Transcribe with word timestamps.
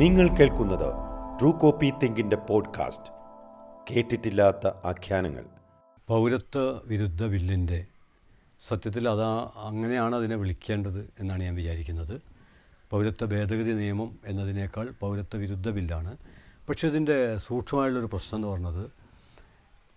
നിങ്ങൾ 0.00 0.28
കേൾക്കുന്നത് 0.28 0.88
true 1.40 1.52
copy 1.52 1.92
തിങ്കിന്റെ 2.02 2.36
podcast 2.36 3.12
കേട്ടിട്ടില്ലാത്ത 3.90 4.66
ആഖ്യാനങ്ങൾ. 4.66 5.44
പൗരത്വ 6.08 6.80
വിരുദ്ധ 6.86 7.26
ബില്ലിന്റെ 7.26 7.86
സത്യത്തിൽ 8.68 9.08
അതാ 9.08 9.50
അങ്ങനെയാണ് 9.56 10.16
അതിനെ 10.16 10.36
വിളിക്കേണ്ടത് 10.36 11.12
എന്നാണ് 11.20 11.42
ഞാൻ 11.42 11.54
വിചാരിക്കുന്നത്. 11.54 12.20
പൗരത്വ 12.90 13.26
ഭേദഗതി 13.26 13.72
നിയമം 13.72 14.18
എന്നതിനേക്കാൾ 14.26 14.88
പൗരത്വ 15.00 15.36
വിരുദ്ധ 15.36 15.70
ബില്ലാണ് 15.70 16.16
പക്ഷേ 16.68 16.88
ഇതിന്റെ 16.88 17.36
സൂക്ഷ്മമായുള്ളൊരു 17.36 18.06
പ്രശ്നം 18.06 18.38
എന്ന് 18.38 18.48
പറഞ്ഞത് 18.48 18.90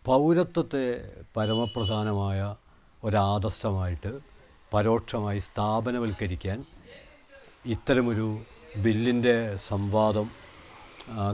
പൗരത്വത്തെ 0.06 1.12
പരമപ്രധാനമായ 1.38 2.56
ഒരാദർശമായിട്ട് 3.04 4.20
പരോക്ഷമായി 4.74 5.40
സ്ഥാപനവൽക്കരിക്കാൻ 5.40 6.66
ഇത്തരമൊരു 7.66 8.38
ബില്ലിന്റെ 8.78 9.58
സംവാദം 9.68 10.30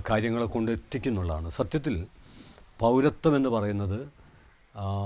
കാര്യങ്ങളെ 0.10 0.46
കൊണ്ട് 0.46 0.72
എത്തിക്കുന്നുള്ളതാണ്. 0.72 1.50
സത്യത്തിൽ 1.50 2.08
പൗരത്വം 2.80 3.36
എന്ന് 3.36 3.50
പറയുന്നത് 3.50 4.10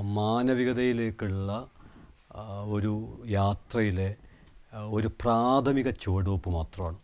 മാനവികതയിലേക്കുള്ള 0.01 1.67
ഒരു 2.69 2.93
യാത്രയിലെ 3.27 4.15
ഒരു 4.89 5.07
പ്രാഥമിക 5.07 5.89
ചുവടുവെപ്പ് 5.89 6.49
മാത്രമാണ്. 6.49 6.97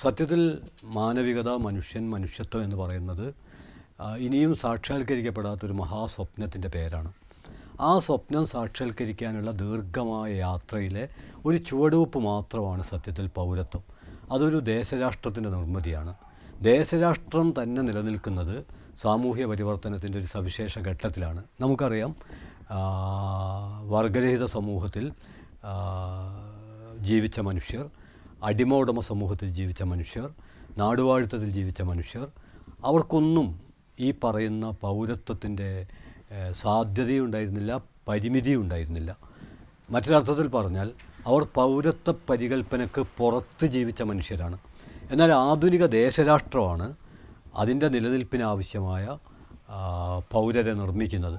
സത്യത്തിൽ 0.00 0.58
മാനവികത 0.84 1.50
മനുഷ്യൻ 1.50 2.10
മനുഷ്യത്വം 2.10 2.64
എന്ന് 2.64 2.76
പറയുന്നത് 2.76 3.34
ഇനിയും 4.18 4.54
സാക്ഷാത്കരിക്കപ്പെടാത്തൊരു 4.54 5.72
മഹാസ്വപ്നത്തിന്റെ 5.72 6.68
പേരാണ്. 6.68 7.12
ആ 7.80 7.98
സ്വപ്നം 7.98 8.46
സാക്ഷാത്കരിക്കാനുള്ള 8.46 9.50
ദീർഘമായ 9.50 10.32
യാത്രയിലെ 10.34 11.08
ഒരു 11.46 11.56
ചുവടുവെപ്പ് 11.56 12.18
മാത്രമാണ് 12.18 12.82
സത്യത്തിൽ 12.82 13.26
പൗരത്വം. 13.26 13.95
അതൊരു 14.32 14.56
ദേശരാഷ്ട്രത്തിന്റെ 14.72 15.50
നിർമ്മിതിയാണ്. 15.50 16.12
ദേശരാഷ്ട്രം 16.62 17.54
തന്നെ 17.58 17.82
നിലനിൽക്കുന്നത് 17.82 18.56
സാമൂഹ്യ 18.98 19.44
പരിവർത്തനത്തിന്റെ 19.44 20.18
ഒരു 20.18 20.26
സവിശേഷ 20.26 20.78
ഘട്ടത്തിലാണ്. 20.78 21.44
നമുക്കറിയാം 21.60 22.12
വർഗരഹിത 23.92 24.44
സമൂഹത്തിൽ 24.44 25.04
ജീവിച്ച 27.00 27.40
മനുഷ്യർ 27.40 27.84
അടിമ 28.42 28.74
ഉടമ 28.74 29.00
സമൂഹത്തിൽ 29.00 29.48
ജീവിച്ച 29.50 29.82
മനുഷ്യർ 29.82 30.26
നാടുവാഴുത്തത്തിൽ 30.78 31.50
ജീവിച്ച 31.50 31.82
മനുഷ്യർ 31.82 32.26
അവർക്കൊന്നും 32.84 33.46
ഈ 34.00 34.14
പറയുന്ന 34.24 34.70
പൗരത്വത്തിന്റെ 34.80 35.86
സാധ്യതയുണ്ടായിരുന്നില്ല 36.52 37.72
പരിമിതിയും 38.08 38.60
ഉണ്ടായിരുന്നില്ല 38.60 39.10
മറ്റൊരർത്ഥത്തിൽ 39.90 40.46
പറഞ്ഞാൽ 40.48 40.88
അവർ 41.26 41.42
പൗരത്വ 41.54 42.14
പരികൽപ്പനക്ക് 42.30 43.06
പുറത്ത് 43.18 43.66
ജീവിച്ച 43.66 44.02
മനുഷ്യരാണ്. 44.02 44.58
എന്നാൽ 45.10 45.32
ആധുനിക 45.32 45.86
ദേശരാഷ്ട്രമാണ് 45.86 46.86
അതിന്റെ 47.54 47.88
നിലനിൽപ്പിനാവശ്യമായ 47.88 49.18
പൗരരെ 50.32 50.74
നിർമ്മിക്കുന്നത്. 50.74 51.38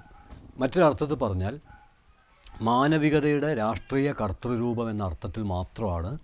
മറ്റൊരർത്ഥത്തിൽ 0.59 1.15
പറഞ്ഞാൽ 1.15 1.59
മാനവികതയുടെ 2.61 3.53
രാഷ്ട്രീയ 3.55 4.13
കർത്തൃരൂപം 4.21 4.89
എന്ന 4.89 5.03
അർത്ഥത്തിൽ 5.03 5.43
മാത്രമാണ് 5.43 6.17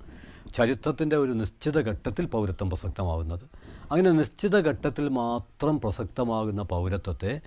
ചരിത്രത്തിന്റെ 0.54 1.16
ഒരു 1.16 1.32
നിശ്ചിത 1.32 1.78
ഘട്ടത്തിൽ 1.90 2.26
പൗരത്വം 2.26 2.70
പ്രസക്തമാകുന്നത്. 2.70 3.46
അങ്ങനെ 3.92 4.12
നിശ്ചിത 4.12 4.56
ഘട്ടത്തിൽ 4.70 5.10
മാത്രം 5.10 5.82
പ്രസക്തമാകുന്ന 5.82 6.62
പൗരത്വത്തെ 6.62 7.42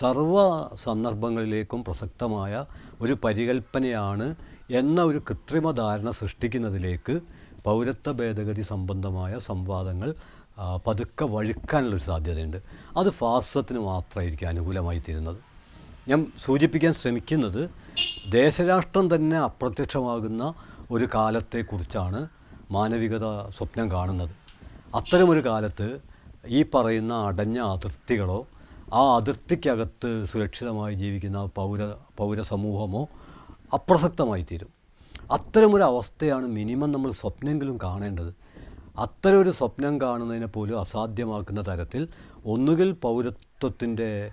സർവ 0.00 0.36
സന്ദർഭങ്ങളിലേക്കും 0.84 1.84
പ്രസക്തമായ 1.84 2.64
ഒരു 3.00 3.16
പരികൽപ്പനയാണ് 3.24 4.34
എന്ന 4.70 5.02
ഒരു 5.02 5.18
കൃത്രിമ 5.18 5.70
ധാരണ 5.70 6.10
സൃഷ്ടിക്കുന്നതിലേക്ക് 6.10 7.20
പൗരത്വ 7.64 8.12
ഭേദഗതി 8.12 8.62
സംബന്ധമായ 8.62 9.38
സംവാദങ്ങൾ 9.38 10.14
പതുക്കെ 10.86 11.24
വഴുക്കാനുള്ളൊരു 11.24 12.02
സാധ്യതയുണ്ട്. 12.02 12.62
അത് 12.96 13.10
ഫാസത്തിന് 13.10 13.78
മാത്രമായിരിക്കും 13.78 14.48
അനുകൂലമായി 14.48 14.98
തീരുന്നത്. 14.98 15.36
ഞാൻ 16.08 16.26
സൂചിപ്പിക്കാൻ 16.44 16.94
ശ്രമിക്കുന്നത് 16.94 17.70
ദേശരാഷ്ട്രം 18.28 19.14
തന്നെ 19.14 19.36
അപ്രത്യക്ഷമാകുന്ന 19.38 20.54
ഒരു 20.90 21.08
കാലത്തെക്കുറിച്ചാണ് 21.14 22.28
മാനവികത 22.70 23.48
സ്വപ്നം 23.48 23.92
കാണുന്നത്. 23.92 24.30
അത്തരമൊരു 24.94 25.44
കാലത്ത് 25.44 26.00
ഈ 26.46 26.62
പറയുന്ന 26.62 27.14
അടഞ്ഞ 27.14 27.58
അതിർത്തികളോ 27.58 28.46
ആ 28.94 29.16
അതിർത്തിക്കകത്ത് 29.16 30.24
സുരക്ഷിതമായി 30.24 30.94
ജീവിക്കുന്ന 30.94 31.44
പൗര 31.44 31.94
പൗരസമൂഹമോ 32.16 33.08
അപ്രസക്തമായി 33.74 34.46
തീരും 34.52 34.68
അത്തരമൊരു 35.30 35.82
അവസ്ഥയാണ് 35.82 36.46
മിനിമം 36.46 36.90
നമ്മൾ 36.90 37.12
സ്വപ്നമെങ്കിലും 37.12 37.78
കാണേണ്ടത്. 37.82 38.34
അത്തരം 38.98 39.42
ഒരു 39.42 39.50
സ്വപ്നം 39.50 40.00
കാണുന്നതിനെ 40.00 40.46
പോലും 40.46 40.80
അസാധ്യമാക്കുന്ന 40.80 41.60
തരത്തിൽ 41.60 42.08
ഒന്നുകിൽ 42.46 42.92
പൗരത്വത്തിന്റെ 42.92 44.30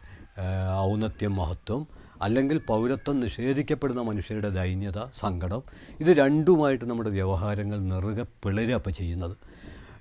ഔന്നത്യം 0.79 1.35
മഹത്വം 1.35 1.87
അല്ലെങ്കിൽ 2.21 2.61
പൗരത്വം 2.67 3.19
നിഷേധിക്കപ്പെടുന്ന 3.19 4.01
മനുഷ്യരുടെ 4.01 4.49
ദൈന്യത 4.49 5.05
സങ്കടം 5.15 5.63
ഇത് 5.99 6.07
രണ്ടുമായിട്ട് 6.07 6.85
നമ്മുടെ 6.85 7.09
വ്യവഹാരങ്ങൾ 7.09 7.79
നിറുകെ 7.79 8.23
പിളരുക 8.43 8.89
ചെയ്യുന്നത്. 8.89 9.37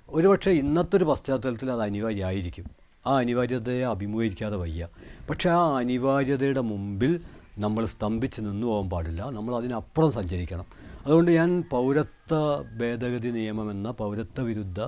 ഒരുപക്ഷെ 0.09 0.51
ഇന്നത്തെ 0.51 0.97
ഒരു 0.97 1.03
പശ്ചാത്തലത്തിൽ 1.03 1.71
അത് 1.71 1.81
അനിവാര്യമായിരിക്കും. 1.81 2.82
ആ 3.07 3.17
അനിവാര്യതയെ 3.17 3.85
അഭിമുഖീകരിക്കാതെ 3.85 4.55
വയ്യ. 4.55 4.87
പക്ഷേ 5.29 5.49
ആ 5.49 5.77
അനിവാര്യതയുടെ 5.77 6.61
മുമ്പിൽ 6.61 7.19
നമ്മൾ 7.57 7.85
സ്തംഭിച്ച് 7.85 8.41
നിന്നു 8.41 8.67
പോകാൻ 8.67 8.89
പാടില്ല. 8.89 9.29
നമ്മൾ 9.29 9.55
അതിനപ്പുറം 9.55 10.11
സഞ്ചരിക്കണം. 10.11 10.65
അതുകൊണ്ട് 11.05 11.31
ഞാൻ 11.31 11.63
പൗരത്വ 11.71 12.61
ഭേദഗതി 12.79 13.27
നിയമം 13.27 13.71
എന്ന 13.71 13.91
പൗരത്വ 13.91 14.41
വിരുദ്ധ 14.41 14.79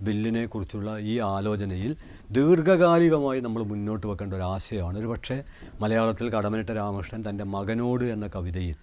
ബില്ലിനെക്കുറിച്ചുള്ള 0.00 0.98
ഈ 0.98 1.18
ആലോചനയിൽ 1.18 1.96
ദീർഘകാലികമായി 2.30 3.40
നമ്മൾ 3.40 3.62
മുന്നോട്ട് 3.62 4.06
വെക്കേണ്ട 4.06 4.34
ഒരു 4.34 4.42
ആശയമാണ്. 4.42 4.98
ഒരു 4.98 5.06
പക്ഷേ 5.06 5.42
മലയാളത്തിൽ 5.80 6.30
കടമനിട്ട 6.30 6.70
രാമകൃഷ്ണൻ 6.70 7.24
തന്റെ 7.28 7.44
മകനോട് 7.44 8.04
എന്ന 8.04 8.26
കവിതയിൽ 8.26 8.74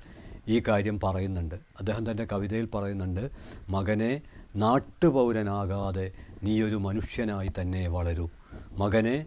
ഈ 0.48 0.62
കാര്യം 0.68 1.00
പറയുന്നുണ്ട്. 1.00 1.56
അദ്ദേഹം 1.56 2.12
തന്റെ 2.12 2.26
കവിതയിൽ 2.26 2.68
പറയുന്നുണ്ട് 2.76 3.32
മകനെ 3.70 4.22
നാട്ടുപൗരനാകാതെ 4.56 6.12
നീയൊരു 6.44 6.76
മനുഷ്യനായി 6.76 7.52
തന്നെ 7.62 7.88
വളരൂ. 7.88 8.30
മകനെ 8.78 9.26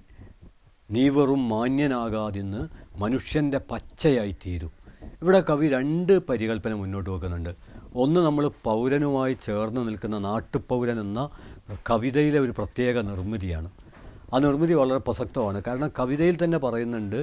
നീ 0.91 1.09
വെറും 1.09 1.49
മാന്യനാകാതിന്ന് 1.49 2.61
മനുഷ്യന്റെ 2.99 3.61
പച്ചയായിത്തീരും. 3.71 4.73
തീരൂ 4.75 5.09
ഇവിടെ 5.23 5.41
കവി 5.41 5.67
രണ്ട് 5.69 6.13
പരികൽപ്പന 6.29 6.73
മുന്നോട്ട് 6.73 7.11
വെക്കുന്നുണ്ട്. 7.11 7.53
ഒന്ന് 7.95 8.21
നമ്മൾ 8.21 8.45
പൗരനുമായി 8.65 9.37
ചേർന്ന് 9.47 9.81
നിൽക്കുന്ന 9.89 10.19
നാട്ടുപൗരൻ 10.19 11.01
എന്ന 11.01 11.21
കവിതയിലെ 11.91 12.39
ഒരു 12.41 12.55
പ്രത്യേക 12.59 12.99
നിർമ്മിതിയാണ്. 13.01 13.71
ആ 14.35 14.39
നിർമ്മിതി 14.39 14.75
വളരെ 14.75 14.99
പ്രസക്തമാണ്. 14.99 15.63
കാരണം 15.67 15.91
കവിതയിൽ 15.99 16.39
തന്നെ 16.45 16.59
പറയുന്നുണ്ട് 16.59 17.21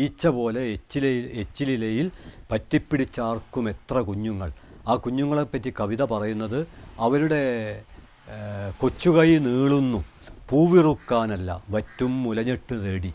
ഈച്ച 0.00 0.26
പോലെ 0.26 0.62
എച്ചിലെ 0.76 1.10
എച്ചിലിലയിൽ 1.42 2.10
പറ്റിപ്പിടിച്ചാർക്കും 2.50 3.68
എത്ര 3.68 3.98
കുഞ്ഞുങ്ങൾ. 4.08 4.50
ആ 4.88 4.94
കുഞ്ഞുങ്ങളെപ്പറ്റി 4.94 5.70
കവിത 5.80 6.02
പറയുന്നത് 6.04 6.58
അവരുടെ 6.98 7.42
കൊച്ചുകൈ 8.80 9.38
നീളുന്നു 9.38 10.04
പൂവിറുക്കാനല്ല 10.50 11.64
വറ്റും 11.70 12.22
മുലഞ്ഞിട്ട് 12.22 12.74
തേടി. 12.84 13.12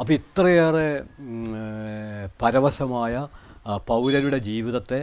അപ്പോൾ 0.00 0.12
ഇത്രയേറെ 0.12 1.02
പരവശമായ 2.42 3.14
പൗരരുടെ 3.88 4.38
ജീവിതത്തെ 4.38 5.00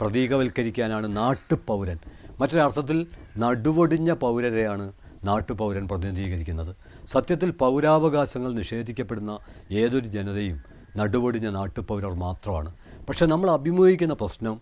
പ്രതീകവൽക്കരിക്കാനാണ് 0.00 1.16
നാട്ടുപൗരൻ. 1.16 1.98
മറ്റൊരർത്ഥത്തിൽ 2.40 3.06
നടുവൊടിഞ്ഞ 3.38 4.10
പൗരരെയാണ് 4.12 4.92
നാട്ടുപൗരൻ 5.24 5.88
പ്രതിനിധീകരിക്കുന്നത്. 5.88 6.76
സത്യത്തിൽ 7.06 7.50
പൗരാവകാശങ്ങൾ 7.50 8.52
നിഷേധിക്കപ്പെടുന്ന 8.54 9.38
ഏതൊരു 9.72 10.08
ജനതയും 10.16 10.58
നടുവൊടിഞ്ഞ 10.96 11.48
നാട്ടുപൗരർ 11.48 12.14
മാത്രമാണ്. 12.24 12.74
പക്ഷേ 13.08 13.26
നമ്മൾ 13.26 13.50
അഭിമുഖീകരിക്കുന്ന 13.50 14.14
പ്രശ്നം 14.14 14.60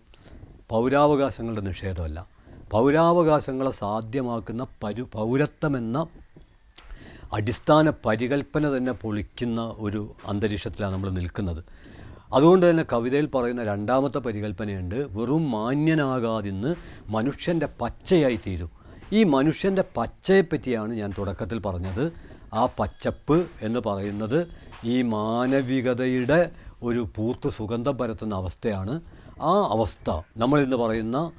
പൗരാവകാശങ്ങളുടെ 0.69 1.61
നിഷേധമല്ല. 1.61 2.27
പൗരാവകാശങ്ങളെ 2.71 3.71
സാധ്യമാക്കുന്ന 3.71 4.67
പരു 4.83 5.07
പൗരത്വമെന്ന 5.13 6.07
അടിസ്ഥാന 7.33 7.89
പരികൽപ്പന 8.05 8.77
തന്നെ 8.77 8.91
പൊളിക്കുന്ന 8.91 9.75
ഒരു 9.77 10.15
അന്തരീക്ഷത്തിലാണ് 10.27 10.93
നമ്മൾ 10.93 11.09
നിൽക്കുന്നത്. 11.09 11.63
അതുകൊണ്ട് 12.33 12.69
തന്നെ 12.69 12.85
കവിതയിൽ 12.93 13.25
പറയുന്ന 13.25 13.63
രണ്ടാമത്തെ 13.63 14.17
പരികൽപ്പനയുണ്ട് 14.17 14.95
വെറും 14.95 15.51
മാന്യനാകാതിന്ന് 15.51 16.75
മനുഷ്യന്റെ 17.07 17.69
പച്ചയായി 17.81 18.39
തീരും 18.47 18.71
ഈ 19.13 19.23
മനുഷ്യന്റെ 19.23 19.83
പച്ചയെപ്പറ്റിയാണ് 19.97 20.93
ഞാൻ 20.93 21.13
തുടക്കത്തിൽ 21.17 21.59
പറഞ്ഞത്. 21.59 22.13
ആ 22.53 22.65
പച്ചപ്പ് 22.79 23.47
എന്ന് 23.61 23.79
പറയുന്നത് 23.79 24.47
ഈ 24.83 25.01
മാനവികതയുടെ 25.01 26.51
ഒരു 26.83 27.07
പൂത്ത് 27.15 27.49
സുഗന്ധം 27.49 27.97
പരത്തുന്ന 27.97 28.35
അവസ്ഥയാണ്. 28.35 29.01
ആ 29.41 29.67
അവസ്ഥ 29.71 30.21
നമ്മളിന്ന് 30.37 30.75
പറയുന്ന 30.75 31.31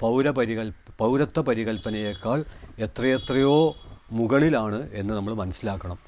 പൗരപരികൽ 0.00 0.72
പൗരത്വ 0.98 1.40
പരികൽപ്പനയേക്കാൾ 1.40 2.44
എത്രയെത്രയോ 2.78 3.76
മുകളിലാണ് 4.12 4.90
എന്ന് 4.92 5.14
നമ്മൾ 5.14 5.34
മനസ്സിലാക്കണം. 5.34 5.98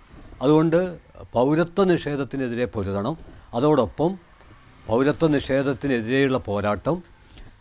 അതുകൊണ്ട് 0.42 0.98
പൗരത്വ 1.32 1.84
നിഷേധത്തിനെതിരെ 1.84 2.64
പൊരുതണം. 2.64 3.16
അതോടൊപ്പം 3.54 4.18
പൗരത്വ 4.86 5.28
നിഷേധത്തിനെതിരെയുള്ള 5.28 6.38
പോരാട്ടം 6.38 7.02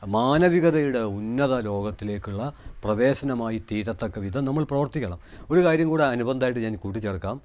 മാനവികതയുടെ 0.07 0.99
ഉന്നത 0.99 1.59
ലോകത്തിലേക്കുള്ള 1.59 2.53
പ്രവേശനമായി 2.83 3.63
തീരത്തക്ക 3.71 4.19
വിധം 4.19 4.45
നമ്മൾ 4.45 4.63
പ്രവർത്തിക്കണം. 4.63 5.19
ഒരു 5.51 5.65
കാര്യം 5.65 5.89
കൂടെ 5.89 6.03
അനുബന്ധമായിട്ട് 6.03 6.59
ഞാൻ 6.59 6.75
കൂട്ടിച്ചേർക്കാം. 6.75 7.41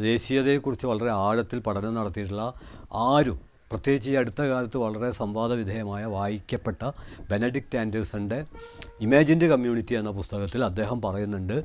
ദേശീയതയെക്കുറിച്ച് 0.00 0.86
വളരെ 0.86 1.10
ആഴത്തിൽ 1.10 1.58
പഠനം 1.58 1.94
നടത്തിയിട്ടുള്ള 1.94 2.52
ആരും 2.94 3.45
പ്രത്യേകിച്ച് 3.70 4.10
ഈ 4.10 4.14
അടുത്ത 4.14 4.42
കാലത്ത് 4.42 4.76
വളരെ 4.76 5.10
സംവാദവിധേയമായ 5.10 6.04
വായിക്കപ്പെട്ട 6.04 6.90
ബെനഡിക്റ്റ് 7.30 7.78
ആൻഡേഴ്സന്റെ 7.78 8.44
ഇമാജിന്റെ 9.00 9.46
കമ്മ്യൂണിറ്റി 9.48 9.94
എന്ന 9.94 10.10
പുസ്തകത്തിൽ 10.10 10.64
അദ്ദേഹം 10.64 11.02
പറയുന്നുണ്ട് 11.02 11.64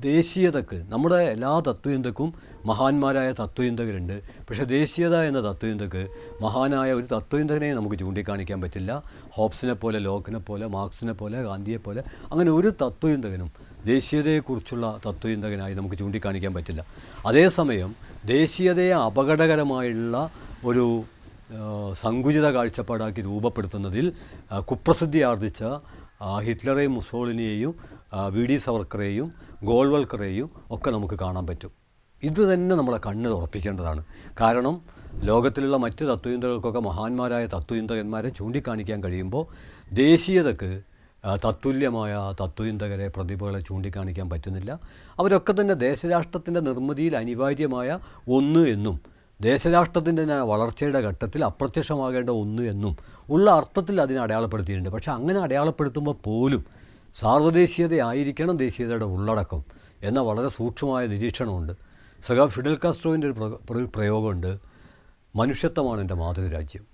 ദേശീയതക്ക് 0.00 0.76
നമ്മുടെ 0.88 1.16
എല്ലാ 1.16 1.50
തത്വചിന്തക്കും 1.66 2.28
മഹാന്മാരായ 2.66 3.32
തത്വചിന്തകരുണ്ട്. 3.32 4.22
പക്ഷേ 4.48 4.64
ദേശീയത 4.64 5.16
എന്ന 5.22 5.40
തത്വചിന്തക്ക് 5.40 6.02
മഹാനായ 6.40 6.92
ഒരു 6.92 7.06
തത്വചിന്തകനെ 7.12 7.74
നമുക്ക് 7.74 7.96
ചൂണ്ടിക്കാണിക്കാൻ 7.96 8.60
പറ്റില്ല. 8.60 9.02
ഹോബ്സിനെ 9.34 9.72
പോലെ 9.72 9.98
ലോക്കിനെ 9.98 10.38
പോലെ 10.38 10.66
മാർക്സിനെ 10.66 11.12
പോലെ 11.12 11.42
ഗാന്ധിയെ 11.42 11.76
പോലെ 11.76 12.02
അങ്ങനെ 12.32 12.50
ഒരു 12.50 12.72
തത്വചിന്തകനും 12.82 13.50
ദേശീയതയെക്കുറിച്ചുള്ള 13.84 15.00
തത്വചിന്തകനായി 15.06 15.74
നമുക്ക് 15.74 15.96
ചൂണ്ടിക്കാണിക്കാൻ 15.96 16.54
പറ്റില്ല. 16.54 16.84
അതേസമയം 17.26 17.94
ദേശീയതയെ 18.24 18.90
അപകടകരമായുള്ള 18.90 20.30
ഒരു 20.64 21.04
സങ്കുചിത 21.92 22.50
കാഴ്ചപ്പാടാക്കി 22.50 23.20
രൂപപ്പെടുത്തുന്നതിൽ 23.20 24.12
കുപ്രസിദ്ധി 24.58 25.18
ആർജിച്ച 25.18 25.64
ഹിറ്റ്ലറെയും 26.42 26.94
മുസോളിനിയെയും 26.94 27.74
വി 28.32 28.46
ഡി 28.46 28.56
സവർക്കറേയും 28.56 29.32
ഗോൾവൽക്കറേയും 29.64 30.50
ഒക്കെ 30.70 30.90
നമുക്ക് 30.90 31.14
കാണാൻ 31.14 31.46
പറ്റും. 31.46 31.70
ഇത് 32.22 32.54
തന്നെ 32.54 32.76
നമ്മളെ 32.76 33.00
കണ്ണ് 33.06 33.28
ഉറപ്പിക്കേണ്ടതാണ് 33.28 34.04
കാരണം 34.40 34.80
ലോകത്തിലുള്ള 35.24 35.76
മറ്റ് 35.76 36.04
തത്വചിന്തകൾക്കൊക്കെ 36.04 36.80
മഹാന്മാരായ 36.80 37.46
തത്വചിന്തകന്മാരെ 37.46 38.28
ചൂണ്ടിക്കാണിക്കാൻ 38.28 39.04
കഴിയുമ്പോൾ 39.04 39.46
ദേശീയതക്ക് 39.92 40.82
തത്തുല്യമായ 41.26 42.34
തത്വചിന്തകരെ 42.40 43.08
പ്രതിഭകളെ 43.08 43.60
ചൂണ്ടിക്കാണിക്കാൻ 43.60 44.30
പറ്റുന്നില്ല. 44.30 44.80
അവരൊക്കെ 45.18 45.54
തന്നെ 45.60 45.74
ദേശരാഷ്ട്രത്തിന്റെ 45.74 46.60
നിർമ്മിതിയിൽ 46.60 47.16
അനിവാര്യമായ 47.16 47.98
ഒന്ന് 48.28 48.68
എന്നും 48.68 49.00
ദേശരാഷ്ട്രത്തിന്റെ 49.40 50.24
വളർച്ചയുടെ 50.24 50.98
ഘട്ടത്തിൽ 50.98 51.44
അപ്രത്യക്ഷമാകേണ്ട 51.44 52.30
ഒന്ന് 52.30 52.62
എന്നും 52.62 52.96
ഉള്ള 53.30 53.50
അർത്ഥത്തിൽ 53.50 54.00
അതിനെ 54.00 54.20
അടയാളപ്പെടുത്തിയിട്ടുണ്ട്. 54.20 54.90
പക്ഷേ 54.90 55.12
അങ്ങനെ 55.12 55.40
അടയാളപ്പെടുത്തുമ്പോൾ 55.40 56.14
പോലും 56.24 56.64
സാർവദേശീയതയായിരിക്കണം 57.14 58.56
ദേശീയതയുടെ 58.56 59.04
ഉള്ളടക്കം 59.04 59.64
എന്ന 60.02 60.20
വളരെ 60.20 60.48
സൂക്ഷ്മമായ 60.48 61.06
നിരീക്ഷണമുണ്ട്. 61.06 61.72
സഖാ 62.26 62.46
ഫിഡൽ 62.46 62.78
കാസ്ട്രോവിന്റെ 62.84 63.26
ഒരു 63.26 63.40
പ്ര- 63.40 63.66
പ്ര- 63.70 63.90
പ്രയോഗമുണ്ട്. 63.96 64.58
മനുഷ്യത്വമാണ് 65.36 66.00
എന്റെ 66.00 66.14
മാതൃരാജ്യം. 66.14 66.84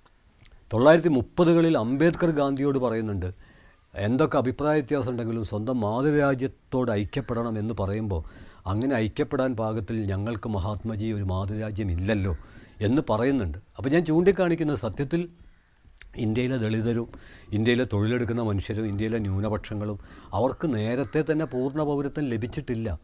തൊള്ളായിരത്തി 0.72 1.08
മുപ്പതുകളിൽ 1.08 1.78
അംബേദ്കർ 1.78 2.30
ഗാന്ധിയോട് 2.30 2.78
പറയുന്നുണ്ട് 2.78 3.53
എന്തൊക്കെ 3.96 4.38
അഭിപ്രായ 4.38 4.72
വ്യത്യാസം 4.72 5.10
ഉണ്ടെങ്കിലും 5.10 5.44
സ്വന്തം 5.44 5.80
മാതൃരാജ്യത്തോട് 5.80 6.90
ഐക്യപ്പെടണം 6.90 7.58
എന്ന് 7.58 7.74
പറയുമ്പോൾ 7.80 8.24
അങ്ങനെ 8.66 8.94
ഐക്യപ്പെടാൻ 8.94 9.56
പാകത്തിൽ 9.56 10.06
ഞങ്ങൾക്ക് 10.06 10.48
മഹാത്മജി 10.48 11.06
ഒരു 11.06 11.22
മാതൃരാജ്യം 11.22 11.90
ഇല്ലല്ലോ 11.90 12.36
എന്ന് 12.80 13.02
പറയുന്നുണ്ട്. 13.10 13.58
അപ്പോൾ 13.76 13.88
ഞാൻ 13.88 14.04
ചൂണ്ടിക്കാണിക്കുന്ന 14.04 14.74
സത്യത്തിൽ 14.74 15.28
ഇന്ത്യയിലെ 16.16 16.56
ദളിതരും 16.56 17.08
ഇന്ത്യയിലെ 17.52 17.86
തൊഴിലെടുക്കുന്ന 17.92 18.42
മനുഷ്യരും 18.42 18.86
ഇന്ത്യയിലെ 18.86 19.18
ന്യൂനപക്ഷങ്ങളും 19.18 19.98
അവർക്ക് 20.32 20.74
നേരത്തെ 20.74 21.24
തന്നെ 21.32 21.44
പൂർണ 21.44 21.82
പൗരത്വം 21.82 22.24
ലഭിച്ചിട്ടില്ല. 22.24 23.00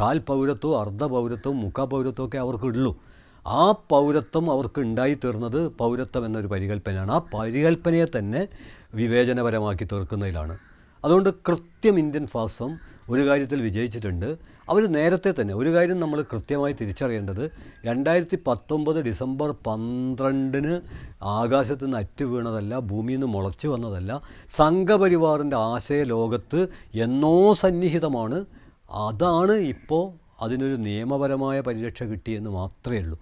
കാൽ 0.00 0.18
പൗരത്വവും 0.18 0.80
അർദ്ധ 0.80 1.04
പൗരത്വവും 1.04 1.60
മുഖ 1.60 1.84
പൗരത്വമൊക്കെ 1.84 2.38
അവർക്കുള്ളൂ 2.38 3.00
ആ 3.46 3.72
പൗരത്വം 3.72 4.50
അവർക്ക് 4.50 4.80
ഉണ്ടായിത്തീർന്നത് 4.80 5.68
പൗരത്വം 5.68 6.26
എന്നൊരു 6.26 6.46
പരികല്പനയാണ് 6.46 7.12
ആ 7.12 7.22
പരികല്പനയെ 7.34 8.18
തന്നെ 8.18 8.48
വിവേചനപരമാക്കി 8.94 9.84
തീർക്കുന്നതിലാണ്. 9.84 10.58
അതുകൊണ്ട് 11.04 11.30
കൃത്യം 11.30 11.98
ഇന്ത്യൻ 11.98 12.26
ഫാസം 12.26 12.78
ഒരു 13.10 13.26
കാര്യത്തിൽ 13.26 13.62
വിജയിച്ചിട്ടുണ്ട്. 13.62 14.38
അവർ 14.68 14.92
നേരത്തെ 14.92 15.34
തന്നെ 15.40 15.54
ഒരു 15.54 15.74
കാര്യം 15.74 16.00
നമ്മൾ 16.00 16.22
കൃത്യമായി 16.22 16.72
തിരിച്ചറിയേണ്ടത് 16.72 17.50
രണ്ടായിരത്തി 17.84 18.38
പത്തൊമ്പത് 18.46 18.96
ഡിസംബർ 18.96 19.50
പന്ത്രണ്ടിന് 19.50 20.80
ആകാശത്ത് 21.22 21.84
നിന്ന് 21.84 21.96
അറ്റു 21.96 22.24
വീണതല്ല 22.24 22.78
ഭൂമിയിൽ 22.78 23.16
നിന്ന് 23.16 23.34
മുളച്ചു 23.34 23.68
വന്നതല്ല 23.68 24.22
സംഘപരിവാറിന്റെ 24.48 25.56
ആശയ 25.56 26.02
ലോകത്ത് 26.02 26.68
എന്നോ 26.94 27.52
സന്നിഹിതമാണ്. 27.54 28.44
അതാണ് 28.90 29.52
ഇപ്പോൾ 29.52 30.12
അതിനൊരു 30.44 30.74
നിയമപരമായ 30.74 31.60
പരിരക്ഷ 31.60 32.02
കിട്ടിയെന്ന് 32.02 32.50
മാത്രമേ 32.50 32.98
ഉള്ളൂ. 32.98 33.20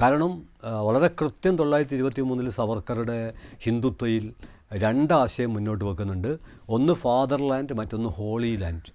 കാരണം 0.00 0.42
വളരെ 0.80 1.10
കൃത്യം 1.20 1.58
തൊള്ളായിരത്തി 1.58 1.94
ഇരുപത്തി 1.94 2.22
മൂന്നിൽ 2.22 2.50
സവർക്കറുടെ 2.50 3.32
ഹിന്ദുത്വയിൽ 3.58 4.32
രണ്ടാശയം 4.72 5.54
മുന്നോട്ട് 5.54 5.84
വെക്കുന്നുണ്ട്. 5.84 6.38
ഒന്ന് 6.68 6.92
ഫാദർലാൻഡ് 6.92 7.74
മറ്റൊന്ന് 7.74 8.08
ഹോളി 8.08 8.56
ലാൻഡ് 8.56 8.90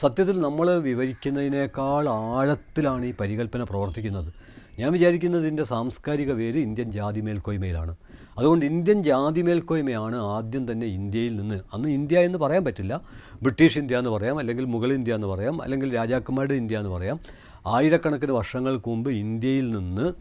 സത്യത്തിൽ 0.00 0.40
നമ്മൾ 0.40 0.78
വിവരിക്കുന്നതിനേക്കാൾ 0.78 2.08
ആഴത്തിലാണ് 2.08 3.06
ഈ 3.06 3.14
പരികൽപ്പന 3.20 3.62
പ്രവർത്തിക്കുന്നത്. 3.62 4.32
ഞാൻ 4.78 4.92
വിചാരിക്കുന്നത് 4.92 5.42
ഇതിന്റെ 5.42 5.62
സാംസ്കാരിക 5.62 6.32
പേര് 6.32 6.58
ഇന്ത്യൻ 6.58 6.92
ജാതി 6.92 7.20
മേൽക്കോയ്മയിലാണ് 7.20 7.96
അതുകൊണ്ട് 8.38 8.64
ഇന്ത്യൻ 8.66 9.02
ജാതി 9.02 9.42
മേൽക്കോയ്മയാണ് 9.42 10.16
ആദ്യം 10.16 10.72
തന്നെ 10.72 10.86
ഇന്ത്യയിൽ 10.86 11.36
നിന്ന്. 11.36 11.60
അന്ന് 11.74 11.88
ഇന്ത്യ 11.88 12.18
എന്ന് 12.18 12.38
പറയാൻ 12.38 12.64
പറ്റില്ല. 12.64 13.00
ബ്രിട്ടീഷ് 13.42 13.78
ഇന്ത്യ 13.78 13.98
എന്ന് 13.98 14.10
പറയാം 14.10 14.38
അല്ലെങ്കിൽ 14.38 14.64
മുഗൾ 14.64 14.92
ഇന്ത്യ 14.92 15.14
എന്ന് 15.14 15.26
പറയാം 15.26 15.62
അല്ലെങ്കിൽ 15.62 15.94
രാജാക്കന്മാരുടെ 15.94 16.54
ഇന്ത്യ 16.54 16.78
എന്ന് 16.78 16.90
പറയാം. 16.90 17.20
ആയിരക്കണക്കിന് 17.68 18.32
വർഷങ്ങൾക്ക് 18.32 18.88
മുമ്പ് 18.88 19.10
ഇന്ത്യയിൽ 19.10 19.70
നിന്ന് 19.70 20.12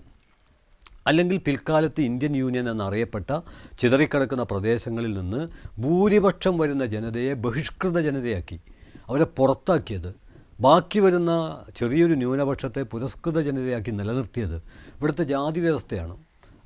അല്ലെങ്കിൽ 1.07 1.37
പിൽക്കാലത്ത് 1.37 2.01
ഇന്ത്യൻ 2.01 2.35
യൂണിയൻ 2.35 2.69
എന്നറിയപ്പെട്ട 2.69 3.39
ചിതറിക്കിടക്കുന്ന 3.79 4.43
പ്രദേശങ്ങളിൽ 4.43 5.13
നിന്ന് 5.13 5.47
ഭൂരിപക്ഷം 5.81 6.57
വരുന്ന 6.57 6.85
ജനതയെ 6.85 7.33
ബഹിഷ്കൃത 7.33 7.99
ജനതയാക്കി. 7.99 8.59
അവരെ 9.07 9.23
പുറത്താക്കിയത്. 9.23 10.15
ബാക്കി 10.59 10.99
വരുന്ന 10.99 11.63
ചെറിയൊരു 11.77 12.13
ന്യൂനപക്ഷത്തെ 12.13 12.83
പുരസ്കൃത 12.83 13.39
ജനതയാക്കി 13.41 13.91
നിലനിർത്തിയത് 13.91 14.55
ഇവിടുത്തെ 14.55 15.23
ജാതി 15.23 15.59
വ്യവസ്ഥയാണ്. 15.59 16.17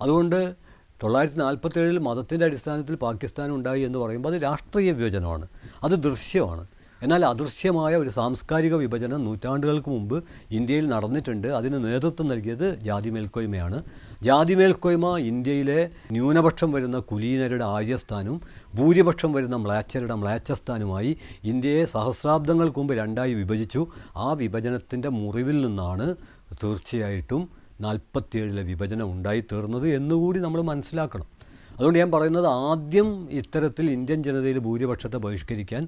അതുകൊണ്ട് 0.01 0.55
തൊള്ളായിരത്തി 1.03 1.37
നാൽപ്പത്തേഴിൽ 1.37 1.97
മതത്തിന്റെ 1.97 2.45
അടിസ്ഥാനത്തിൽ 2.45 2.95
പാകിസ്ഥാൻ 2.95 3.51
ഉണ്ടായി 3.51 3.81
എന്ന് 3.81 3.99
പറയുമ്പോൾ 3.99 4.35
അത് 4.35 4.43
രാഷ്ട്രീയ 4.43 4.91
വിഭജനമാണ്. 4.91 5.47
അത് 5.83 5.91
ദൃശ്യമാണ്. 5.91 6.67
എന്നാൽ 7.03 7.25
അദൃശ്യമായ 7.25 7.95
ഒരു 7.95 8.09
സാംസ്കാരിക 8.09 8.73
വിഭജനം 8.75 9.25
നൂറ്റാണ്ടുകൾക്ക് 9.25 9.89
മുമ്പ് 9.89 10.23
ഇന്ത്യയിൽ 10.51 10.89
നടന്നിട്ടുണ്ട്. 10.89 11.47
അതിന് 11.47 11.85
നേതൃത്വം 11.85 12.27
നൽകിയത് 12.27 12.79
ജാതി 12.79 13.09
മേൽക്കോയ്മയാണ്. 13.09 13.83
ജാതി 14.23 14.55
മേൽക്കോയ്മ 14.55 15.17
ഇന്ത്യയിലെ 15.17 15.89
ന്യൂനപക്ഷം 16.11 16.71
വരുന്ന 16.71 16.99
കുലീനരുടെ 16.99 17.63
ആര്യസ്ഥാനും 17.63 18.41
ഭൂരിപക്ഷം 18.75 19.33
വരുന്ന 19.33 19.55
മ്ലാച്ചരുടെ 19.55 20.15
മ്ലാച്ചസ്ഥാനുമായി 20.15 21.17
ഇന്ത്യയെ 21.43 21.85
സഹസ്രാബ്ദങ്ങൾക്ക് 21.85 22.79
മുമ്പ് 22.79 22.93
രണ്ടായി 22.93 23.33
വിഭജിച്ചു. 23.33 23.87
ആ 24.17 24.33
വിഭജനത്തിന്റെ 24.33 25.09
മുറിവിൽ 25.09 25.61
നിന്നാണ് 25.61 26.15
തീർച്ചയായിട്ടും 26.63 27.43
നാൽപ്പത്തിയേഴിലെ 27.81 28.63
വിഭജനം 28.63 29.11
ഉണ്ടായിത്തീർന്നത് 29.11 29.87
എന്നുകൂടി 29.89 30.39
നമ്മൾ 30.39 30.61
മനസ്സിലാക്കണം. 30.61 31.40
അതുകൊണ്ട് 31.81 31.99
ഞാൻ 31.99 32.11
പറയുന്നത് 32.11 32.47
ആദ്യം 32.47 33.07
ഇത്തരത്തിൽ 33.31 33.85
ഇന്ത്യൻ 33.91 34.19
ജനതയിൽ 34.23 34.57
ഭൂരിപക്ഷത്തെ 34.59 35.17
ബഹിഷ്കരിക്കാൻ 35.17 35.83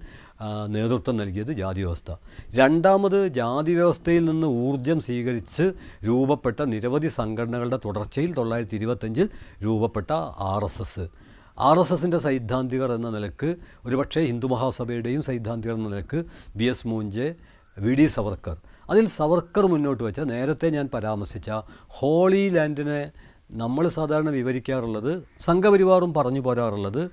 നേതൃത്വം 0.75 1.15
നൽകിയത് 1.17 1.51
ജാതി 1.59 1.81
വ്യവസ്ഥ 1.81 2.11
രണ്ടാമത് 2.55 3.27
ജാതി 3.37 3.73
വ്യവസ്ഥയിൽ 3.73 4.23
നിന്ന് 4.25 4.47
ഊർജം 4.63 4.99
സ്വീകരിച്ച് 4.99 5.65
രൂപപ്പെട്ട 6.07 6.59
നിരവധി 6.73 7.09
സംഘടനകളുടെ 7.19 7.79
തുടർച്ചയിൽ 7.85 8.31
തൊള്ളായിരത്തി 8.37 8.75
ഇരുപത്തഞ്ചിൽ 8.75 9.27
രൂപപ്പെട്ട 9.65 10.09
R 10.51 10.63
S 10.69 10.81
S. 10.81 11.05
R 11.59 11.79
S 11.79 11.93
എസിന്റെ 11.93 12.17
സൈദ്ധാന്തികർ 12.17 12.91
എന്ന 12.97 13.09
നിലയ്ക്ക് 13.09 13.49
ഒരുപക്ഷെ 13.85 14.23
ഹിന്ദു 14.29 14.47
മഹാസഭയുടെയും 14.53 15.21
സൈദ്ധാന്തികർ 15.21 15.75
എന്ന 15.75 15.89
നിലയ്ക്ക് 15.89 16.21
B 16.55 16.67
S 16.73 16.87
Moonje 16.87 17.27
V 17.77 17.93
D 17.99 18.07
Savarkar. 18.15 18.57
അതിൽ 18.89 19.05
സവർക്കർ 19.19 19.65
മുന്നോട്ട് 19.73 20.01
വെച്ച 20.03 20.21
നേരത്തെ 20.33 20.67
ഞാൻ 20.69 20.87
പരാമർശിച്ച 20.93 21.51
ഹോളി 21.97 22.49
ലാൻഡിനെ 22.57 22.99
നമ്മൾ 23.51 23.87
സാധാരണ 23.87 24.29
വിവരിക്കാറുള്ളത് 24.29 25.23
സംഘപരിവാറും 25.41 26.13
പറഞ്ഞു 26.13 26.39
പോരാറുള്ളത് 26.39 27.11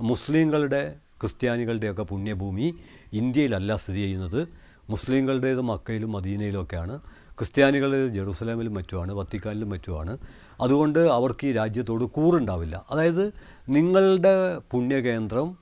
മുസ്ലിങ്ങളുടെ 0.00 0.96
ക്രിസ്ത്യാനികളുടെയൊക്കെ 1.20 2.02
പുണ്യഭൂമി 2.02 2.74
ഇന്ത്യയിലല്ല 3.12 3.76
സ്ഥിതി 3.76 3.98
ചെയ്യുന്നത്. 3.98 4.48
മുസ്ലിങ്ങളുടേത് 4.90 5.60
മക്കയിലും 5.60 6.12
മദീനയിലുമൊക്കെയാണ്. 6.12 7.00
ക്രിസ്ത്യാനികളുടെ 7.38 8.06
ജെറുസലേമിലും 8.06 8.74
മറ്റുമാണ് 8.74 9.12
വത്തിക്കാനിലും 9.12 9.70
മറ്റുമാണ്. 9.70 10.18
അതുകൊണ്ട് 10.60 10.98
അവർക്ക് 10.98 11.46
ഈ 11.46 11.52
രാജ്യത്തോട് 11.52 12.04
കൂറുണ്ടാവില്ല. 12.04 12.84
അതായത് 12.90 13.32
നിങ്ങളുടെ 13.68 14.58
പുണ്യകേന്ദ്രം 14.58 15.58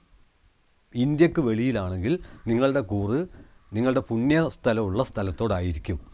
ഇന്ത്യയ്ക്ക് 0.94 1.40
വെളിയിലാണെങ്കിൽ 1.40 2.18
നിങ്ങളുടെ 2.46 2.80
കൂറ് 2.80 3.26
നിങ്ങളുടെ 3.72 4.00
പുണ്യ 4.00 4.48
സ്ഥലമുള്ള 4.48 5.02
സ്ഥലത്തോടായിരിക്കും. 5.02 6.09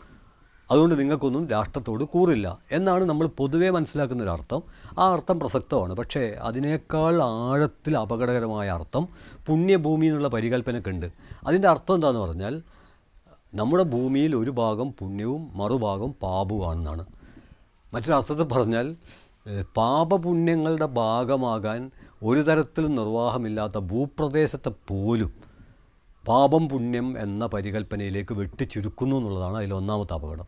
അതുകൊണ്ട് 0.70 1.00
നിങ്ങൾക്കൊന്നും 1.00 1.48
രാഷ്ട്രത്തോട് 1.48 2.04
കൂറില്ല 2.04 2.58
എന്നാണ് 2.72 3.04
നമ്മൾ 3.04 3.26
പൊതുവേ 3.26 3.70
മനസ്സിലാക്കുന്ന 3.70 4.22
ഒരു 4.22 4.30
അർത്ഥം. 4.30 4.62
ആ 4.98 5.12
അർത്ഥം 5.12 5.40
പ്രസക്തമാണ്. 5.40 5.94
പക്ഷേ 5.94 6.22
അതിനേക്കാൾ 6.40 7.22
ആഴത്തിൽ 7.22 7.98
അപകടകരമായ 7.98 8.68
അർത്ഥം 8.68 9.08
പുണ്യഭൂമി 9.46 10.06
എന്നുള്ള 10.06 10.28
പരികല്പനക്കുണ്ട് 10.28 11.06
അതിന്റെ 11.46 11.68
അർത്ഥം 11.68 11.94
എന്താണെന്ന് 11.94 12.26
പറഞ്ഞാൽ 12.26 12.62
നമ്മുടെ 13.54 13.82
ഭൂമിയിൽ 13.82 14.36
ഒരു 14.36 14.50
ഭാഗം 14.50 14.94
പുണ്യവും 14.98 15.50
മറുഭാഗം 15.54 16.14
പാപവുമാണെന്നാണ്. 16.22 17.06
മറ്റൊരർത്ഥത്തിൽ 17.94 18.44
പറഞ്ഞാൽ 18.44 18.96
പാപപുണ്യങ്ങളുടെ 19.76 20.86
ഭാഗമാകാൻ 20.86 21.90
ഒരു 22.22 22.40
തരത്തിലും 22.40 22.94
നിർവാഹമില്ലാത്ത 22.94 23.78
ഭൂപ്രദേശത്തെ 23.78 24.70
പോലും 24.88 25.32
പാപം 26.28 26.68
പുണ്യം 26.68 27.18
എന്ന 27.18 27.46
പരികല്പനയിലേക്ക് 27.46 28.34
വെട്ടിച്ചുരുക്കുന്നു 28.34 29.16
എന്നുള്ളതാണ് 29.16 29.56
അതിൽ 29.56 29.74
ഒന്നാമത്തെ 29.74 30.14
അപകടം. 30.14 30.44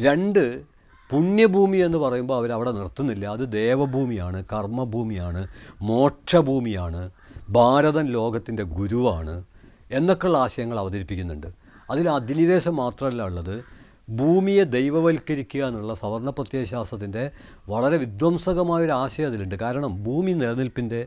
രണ്ട് 0.00 0.62
പുണ്യഭൂമി 1.10 1.78
എന്ന് 1.78 1.98
പറയുമ്പോൾ 1.98 2.34
അവരവിടെ 2.34 2.72
നിർത്തുന്നില്ല. 2.72 3.26
അത് 3.26 3.52
ദേവഭൂമിയാണ് 3.52 4.44
കർമ്മഭൂമിയാണ് 4.52 5.46
മോക്ഷഭൂമിയാണ് 5.82 7.10
ഭാരതൻ 7.48 8.06
ലോകത്തിന്റെ 8.06 8.62
ഗുരുവാണ് 8.62 9.44
എന്നൊക്കെയുള്ള 9.92 10.38
ആശയങ്ങൾ 10.38 10.78
അവതരിപ്പിക്കുന്നുണ്ട്. 10.78 11.46
അതിൽ 11.90 12.08
അധിനിവേശം 12.08 12.76
മാത്രമല്ല 12.76 13.22
ഉള്ളത്. 13.22 13.64
ഭൂമിയെ 14.10 14.64
ദൈവവൽക്കരിക്കുക 14.64 15.64
എന്നുള്ള 15.64 15.94
സവർണ 15.94 16.30
പ്രത്യയശാസ്ത്രത്തിന്റെ 16.30 17.30
വളരെ 17.68 17.96
വിധ്വംസകമായൊരു 17.96 18.92
ആശയം 18.92 19.28
അതിലുണ്ട്. 19.28 19.54
കാരണം 19.54 20.04
ഭൂമി 20.04 20.32
നിലനിൽപ്പിന്റെ 20.32 21.06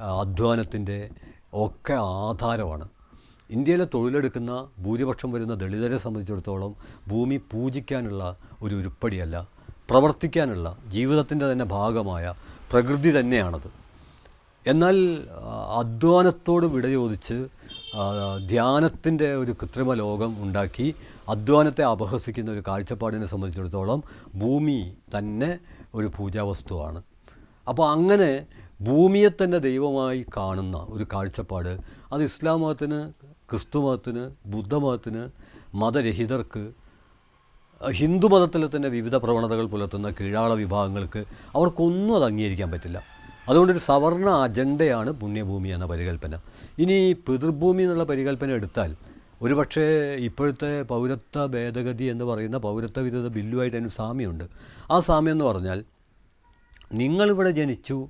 അധ്വാനത്തിന്റെ 0.00 1.10
ഒക്കെ 1.54 1.92
ആധാരമാണ്. 1.92 2.88
ഇന്ത്യയിലെ 3.50 3.86
തൊഴിലെടുക്കുന്ന 3.94 4.52
ഭൂരിപക്ഷം 4.84 5.32
വരുന്ന 5.32 5.54
ദളിതരെ 5.54 5.98
സംബന്ധിച്ചിടത്തോളം 5.98 6.72
ഭൂമി 7.08 7.36
പൂജിക്കാനുള്ള 7.52 8.22
ഒരു 8.62 8.74
ഉരുപ്പടിയല്ല 8.74 9.36
പ്രവർത്തിക്കാനുള്ള 9.90 10.68
ജീവിതത്തിന്റെ 10.94 11.52
തന്നെ 11.52 11.64
ഭാഗമായ 11.64 12.34
പ്രകൃതി 12.72 13.10
തന്നെയാണത്. 13.18 13.68
എന്നാൽ 14.66 14.96
അധ്വാനത്തോട് 15.80 16.66
വിട 16.66 16.86
ചോദിച്ച് 16.86 17.36
ധ്യാനത്തിന്റെ 18.46 19.28
ഒരു 19.34 19.52
കൃത്രിമ 19.60 19.94
ലോകം 19.94 20.42
ഉണ്ടാക്കി 20.44 20.94
അധ്വാനത്തെ 21.28 21.84
അപഹസിക്കുന്ന 21.84 22.50
ഒരു 22.50 22.62
കാഴ്ചപ്പാടിനെ 22.68 23.26
സംബന്ധിച്ചിടത്തോളം 23.26 24.02
ഭൂമി 24.34 24.78
തന്നെ 25.14 25.58
ഒരു 25.94 26.10
പൂജാവസ്തുവാണ്. 26.16 27.00
അപ്പോൾ 27.68 27.86
അങ്ങനെ 27.90 28.46
ഭൂമിയെ 28.82 29.28
തന്നെ 29.28 29.58
ദൈവമായി 29.58 30.26
കാണുന്ന 30.36 30.76
ഒരു 30.88 31.06
കാഴ്ചപ്പാട് 31.12 31.72
അത് 32.12 32.22
ഇസ്ലാം 32.22 32.60
മതത്തിന് 32.60 33.00
ക്രിസ്തു 33.50 33.78
മതത്തിന് 33.78 34.30
ബുദ്ധമതത്തിന് 34.46 35.28
മതരഹിതർക്ക് 35.74 36.72
ഹിന്ദുമതത്തിലെ 37.90 38.68
തന്നെ 38.76 38.88
വിവിധ 38.88 39.16
പ്രവണതകൾ 39.16 39.66
പുലർത്തുന്ന 39.66 40.10
കീഴാള 40.10 40.52
വിഭാഗങ്ങൾക്ക് 40.52 41.24
അവർക്കൊന്നും 41.54 42.16
അത് 42.16 42.24
അംഗീകരിക്കാൻ 42.24 42.70
പറ്റില്ല. 42.70 43.04
അതുകൊണ്ടൊരു 43.48 43.78
സവർണ 43.78 44.30
അജണ്ടയാണ് 44.30 45.10
പുണ്യഭൂമി 45.10 45.68
എന്ന 45.68 45.86
പരികൽപ്പന. 45.86 46.34
ഇനി 46.78 47.12
പിതൃഭൂമി 47.12 47.82
എന്നുള്ള 47.82 48.04
പരികൽപ്പന 48.04 48.50
എടുത്താൽ 48.50 48.96
ഒരുപക്ഷേ 49.42 50.14
ഇപ്പോഴത്തെ 50.14 50.82
പൗരത്വ 50.82 51.46
ഭേദഗതി 51.46 52.04
എന്ന് 52.04 52.24
പറയുന്ന 52.24 52.58
പൗരത്വ 52.58 53.00
വിരുദ്ധ 53.00 53.28
ബില്ലുമായിട്ട് 53.28 53.76
അതിന് 53.76 53.88
സാമ്യമുണ്ട്. 53.88 54.44
ആ 54.90 55.00
സാമ്യം 55.00 55.32
എന്ന് 55.32 55.44
പറഞ്ഞാൽ 55.44 55.84
നിങ്ങളിവിടെ 56.92 57.50
ജനിച്ചു 57.50 58.08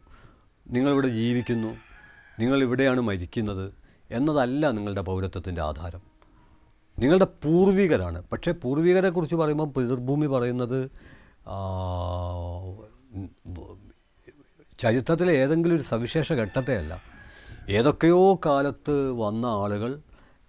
നിങ്ങളിവിടെ 0.70 1.08
ജീവിക്കുന്നു 1.08 1.68
നിങ്ങളിവിടെയാണ് 2.40 3.00
മരിക്കുന്നത് 3.00 3.87
എന്നതല്ല 4.10 4.70
നിങ്ങളുടെ 4.70 5.00
പൗരത്വത്തിന്റെ 5.00 5.62
ആധാരം. 5.62 6.02
നിങ്ങളുടെ 6.98 7.24
പൂർവികരാണ്. 7.24 8.22
പക്ഷേ 8.32 8.52
പൂർവികരെക്കുറിച്ച് 8.52 9.36
പറയുമ്പോൾ 9.36 9.68
പിതൃഭൂമി 9.68 10.26
പറയുന്നത് 10.26 10.90
ചരിത്രത്തിലെ 14.78 15.32
ഏതെങ്കിലും 15.32 15.76
ഒരു 15.76 15.82
സവിശേഷ 15.82 16.32
ഘട്ടത്തെയല്ല 16.32 17.02
ഏതൊക്കെയോ 17.68 18.34
കാലത്ത് 18.46 19.10
വന്ന 19.10 19.46
ആളുകൾ 19.46 20.00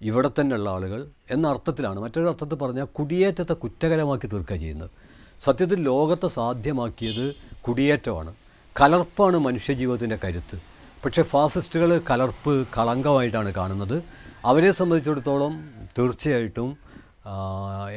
ഇവിടെ 0.02 0.30
തന്നെയുള്ള 0.40 0.70
ആളുകൾ 0.70 1.08
എന്ന 1.32 1.48
അർത്ഥത്തിലാണ്. 1.48 2.00
മറ്റൊരു 2.00 2.28
അർത്ഥത്തിൽ 2.28 2.56
പറഞ്ഞാൽ 2.56 2.86
കുടിയേറ്റത്തെ 2.86 3.54
കുറ്റകരമാക്കി 3.54 4.28
തീർക്കുക 4.28 4.56
ചെയ്യുന്നത്. 4.56 4.90
സത്യത്തിൽ 5.40 5.82
ലോകത്തെ 5.84 6.28
സാധ്യമാക്കിയത് 6.28 7.36
കുടിയേറ്റമാണ്. 7.68 8.36
കലർപ്പാണ് 8.82 9.38
മനുഷ്യജീവിതത്തിന്റെ 9.38 10.20
കരുത്ത്. 10.24 10.69
പക്ഷേ 11.06 11.22
ഫാസിസ്റ്റുകൾ 11.24 11.90
കലർപ്പ് 12.10 12.68
കളങ്കമായിട്ടാണ് 12.78 13.54
കാണുന്നത്. 13.54 14.04
അവരെ 14.46 14.72
സംബന്ധിച്ചിടത്തോളം 14.72 15.54
തീർച്ചയായിട്ടും 15.98 16.70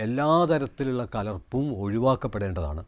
എല്ലാ 0.04 0.44
തരത്തിലുള്ള 0.44 1.08
കലർപ്പും 1.14 1.64
ഒഴിവാക്കപ്പെടേണ്ടതാണ്. 1.82 2.84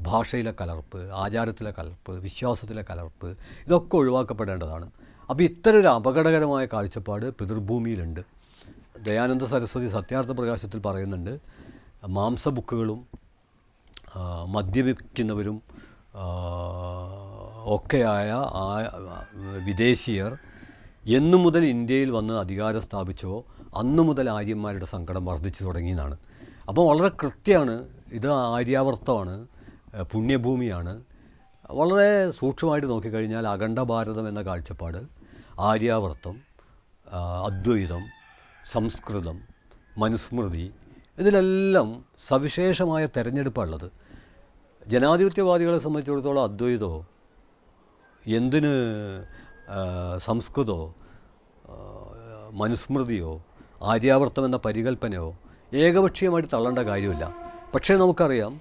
ഭാഷയിലെ 0.00 0.54
കലർപ്പ് 0.60 0.98
ആചാരത്തിലെ 1.14 1.70
കലർപ്പ് 1.78 2.12
വിശ്വാസത്തിലെ 2.12 2.84
കലർപ്പ് 2.90 3.28
ഇതൊക്കെ 3.66 3.96
ഒഴിവാക്കപ്പെടേണ്ടതാണ്. 3.96 4.86
അപ്പോൾ 5.30 5.42
ഇത്തരം 5.42 5.80
ഒരു 5.80 5.88
അപകടകരമായ 5.88 6.66
കാഴ്ചപ്പാട് 6.66 7.26
പിതൃഭൂമിയിലുണ്ട്. 7.34 8.20
ദയാനന്ദ 9.02 9.44
സരസ്വതി 9.44 9.88
സത്യാർത്ഥ 9.88 10.30
പ്രകാശത്തിൽ 10.30 10.78
പറയുന്നുണ്ട് 10.78 11.40
മാംസ 12.06 12.48
ബുക്കുകളും 12.48 13.00
ആ, 14.16 14.44
മദ്യപിക്കുന്നവരും 14.44 15.56
ഒക്കെയായ 17.66 18.30
ആ 18.32 18.86
വിദേശീയർ 19.66 20.38
എന്നു 21.06 21.36
മുതൽ 21.36 21.64
ഇന്ത്യയിൽ 21.64 22.10
വന്ന് 22.10 22.34
അധികാരം 22.34 22.80
സ്ഥാപിച്ചോ 22.80 23.44
അന്നു 23.76 24.02
മുതൽ 24.02 24.30
ആര്യന്മാരുടെ 24.30 24.84
സങ്കടം 24.84 25.24
വർദ്ധിച്ചു 25.24 25.64
തുടങ്ങിയെന്നാണ്. 25.64 26.18
അപ്പോൾ 26.68 26.88
വളരെ 26.88 27.16
കൃത്യമാണ് 27.22 27.88
ഇത് 28.12 28.32
ആര്യാവർത്തമാണ് 28.32 29.46
പുണ്യഭൂമിയാണ്. 30.12 31.04
വളരെ 31.70 32.30
സൂക്ഷ്മമായിട്ട് 32.30 32.88
നോക്കിക്കഴിഞ്ഞാൽ 32.88 33.46
അഖണ്ഡ 33.46 33.80
ഭാരതം 33.82 34.28
എന്ന 34.28 34.42
കാഴ്ചപ്പാട് 34.42 35.00
ആര്യാവർത്തം 35.60 36.36
അദ്വൈതം 37.44 38.02
സംസ്കൃതം 38.72 39.40
മനുസ്മൃതി 39.98 40.70
ഇതിലെല്ലാം 41.18 42.04
സവിശേഷമായ 42.28 43.06
തെരഞ്ഞെടുപ്പാണുള്ളത്. 43.06 43.88
ജനാധിപത്യവാദികളെ 44.86 45.78
സംബന്ധിച്ചിടത്തോളം 45.78 46.42
അദ്വൈതമോ 46.42 47.06
എന്തിന് 48.26 48.72
സംസ്കൃതോ 50.18 50.24
സംസ്കൃതമോ 50.24 50.94
മനുസ്മൃതിയോ 52.52 53.42
ആര്യാവർത്തം 53.82 54.44
എന്ന 54.44 54.56
പരികൽപ്പനയോ 54.56 55.36
ഏകപക്ഷീയമായിട്ട് 55.74 56.50
തള്ളേണ്ട 56.52 56.78
കാര്യമില്ല. 56.78 57.36
പക്ഷേ 57.74 57.94
നമുക്കറിയാം 57.94 58.60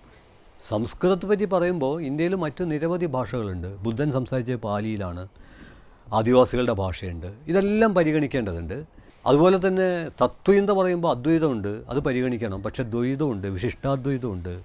സംസ്കൃതത്തെ 0.67 1.25
പറ്റി 1.25 1.45
പറയുമ്പോൾ 1.45 2.01
ഇന്ത്യയിൽ 2.01 2.35
മറ്റ് 2.35 2.71
നിരവധി 2.71 3.05
ഭാഷകളുണ്ട്. 3.05 3.77
ബുദ്ധൻ 3.77 4.11
സംസാരിച്ച 4.11 4.53
പാലിയിലാണ് 4.53 5.27
ആദിവാസികളുടെ 6.13 6.73
ഭാഷയുണ്ട്. 6.73 7.33
ഇതെല്ലാം 7.47 7.93
പരിഗണിക്കേണ്ടതുണ്ട്. 7.95 8.85
അതുപോലെ 9.25 9.67
തന്നെ 9.67 10.09
തത്വീയത 10.23 10.71
പറയുമ്പോൾ 10.71 11.09
അദ്വൈതമുണ്ട് 11.09 11.83
അത് 11.89 11.99
പരിഗണിക്കണം. 11.99 12.63
പക്ഷേ 12.63 12.83
ദ്വൈതമുണ്ട് 12.83 13.47
വിശിഷ്ടാദ്വൈതമുണ്ട് 13.47 14.63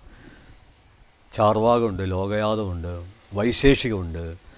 ചാർവാകമുണ്ട് 1.33 2.11
ലോകയാതമുണ്ട് 2.11 3.07
വൈശേഷികമുണ്ട്. 3.33 4.50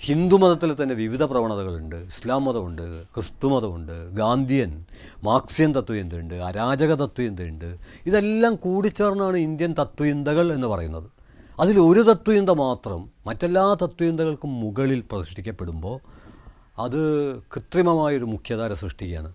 ഹിന്ദുമതത്തിൽ 0.00 0.82
തന്നെ 0.82 0.94
വിവിധ 0.94 1.22
പ്രവണതകളുണ്ട്. 1.22 1.96
ഇസ്ലാം 1.96 2.44
മതമുണ്ട് 2.44 3.04
ക്രിസ്തു 3.04 3.46
മതമുണ്ട് 3.46 4.10
ഗാന്ധിയൻ 4.10 4.84
മാർക്സിയൻ 5.24 5.72
തത്വചിന്തയുണ്ട് 5.72 6.34
അരാജക 6.34 6.94
തത്വചിന്തയുണ്ട്. 6.94 7.78
ഇതെല്ലാം 8.06 8.54
കൂടിച്ചേർന്നാണ് 8.54 9.36
ഇന്ത്യൻ 9.36 9.74
തത്വചിന്തകൾ 9.80 10.52
എന്ന് 10.52 10.66
പറയുന്നത്. 10.66 11.10
അതിൽ 11.60 11.80
ഒരു 11.80 12.00
തത്വചിന്ത 12.00 12.50
മാത്രം 12.50 13.10
മറ്റെല്ലാ 13.26 13.74
തത്വചിന്തകൾക്കും 13.74 14.60
മുകളിൽ 14.60 15.04
പ്രതിഷ്ഠിക്കപ്പെടുമ്പോൾ 15.12 16.00
അത് 16.78 17.00
കൃത്രിമമായൊരു 17.40 18.24
മുഖ്യധാര 18.24 18.72
സൃഷ്ടിക്കുകയാണ്. 18.72 19.32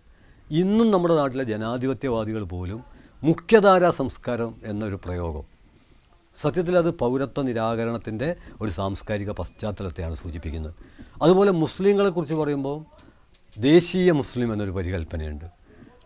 ഇന്നും 0.51 0.91
നമ്മുടെ 0.91 1.15
നാട്ടിലെ 1.15 1.43
ജനാധിപത്യവാദികൾ 1.43 2.43
പോലും 2.43 2.84
മുഖ്യധാരാ 3.24 3.89
സംസ്കാരം 3.89 4.55
എന്നൊരു 4.65 5.00
പ്രയോഗം. 5.05 5.52
സത്യത്തിൽ 6.36 6.78
അത് 6.78 6.94
പൗരത്വ 6.94 7.42
നിരാകരണത്തിന്റെ 7.42 8.36
ഒരു 8.62 8.72
സാംസ്കാരിക 8.72 9.32
പശ്ചാത്തലത്തെയാണ് 9.32 10.16
സൂചിപ്പിക്കുന്നത്. 10.16 10.74
അതുപോലെ 11.22 11.52
മുസ്ലിങ്ങളെക്കുറിച്ച് 11.52 12.34
പറയുമ്പോൾ 12.34 12.78
ദേശീയ 13.58 14.12
മുസ്ലിം 14.12 14.54
എന്നൊരു 14.54 14.72
പരികല്പനയുണ്ട് 14.72 15.46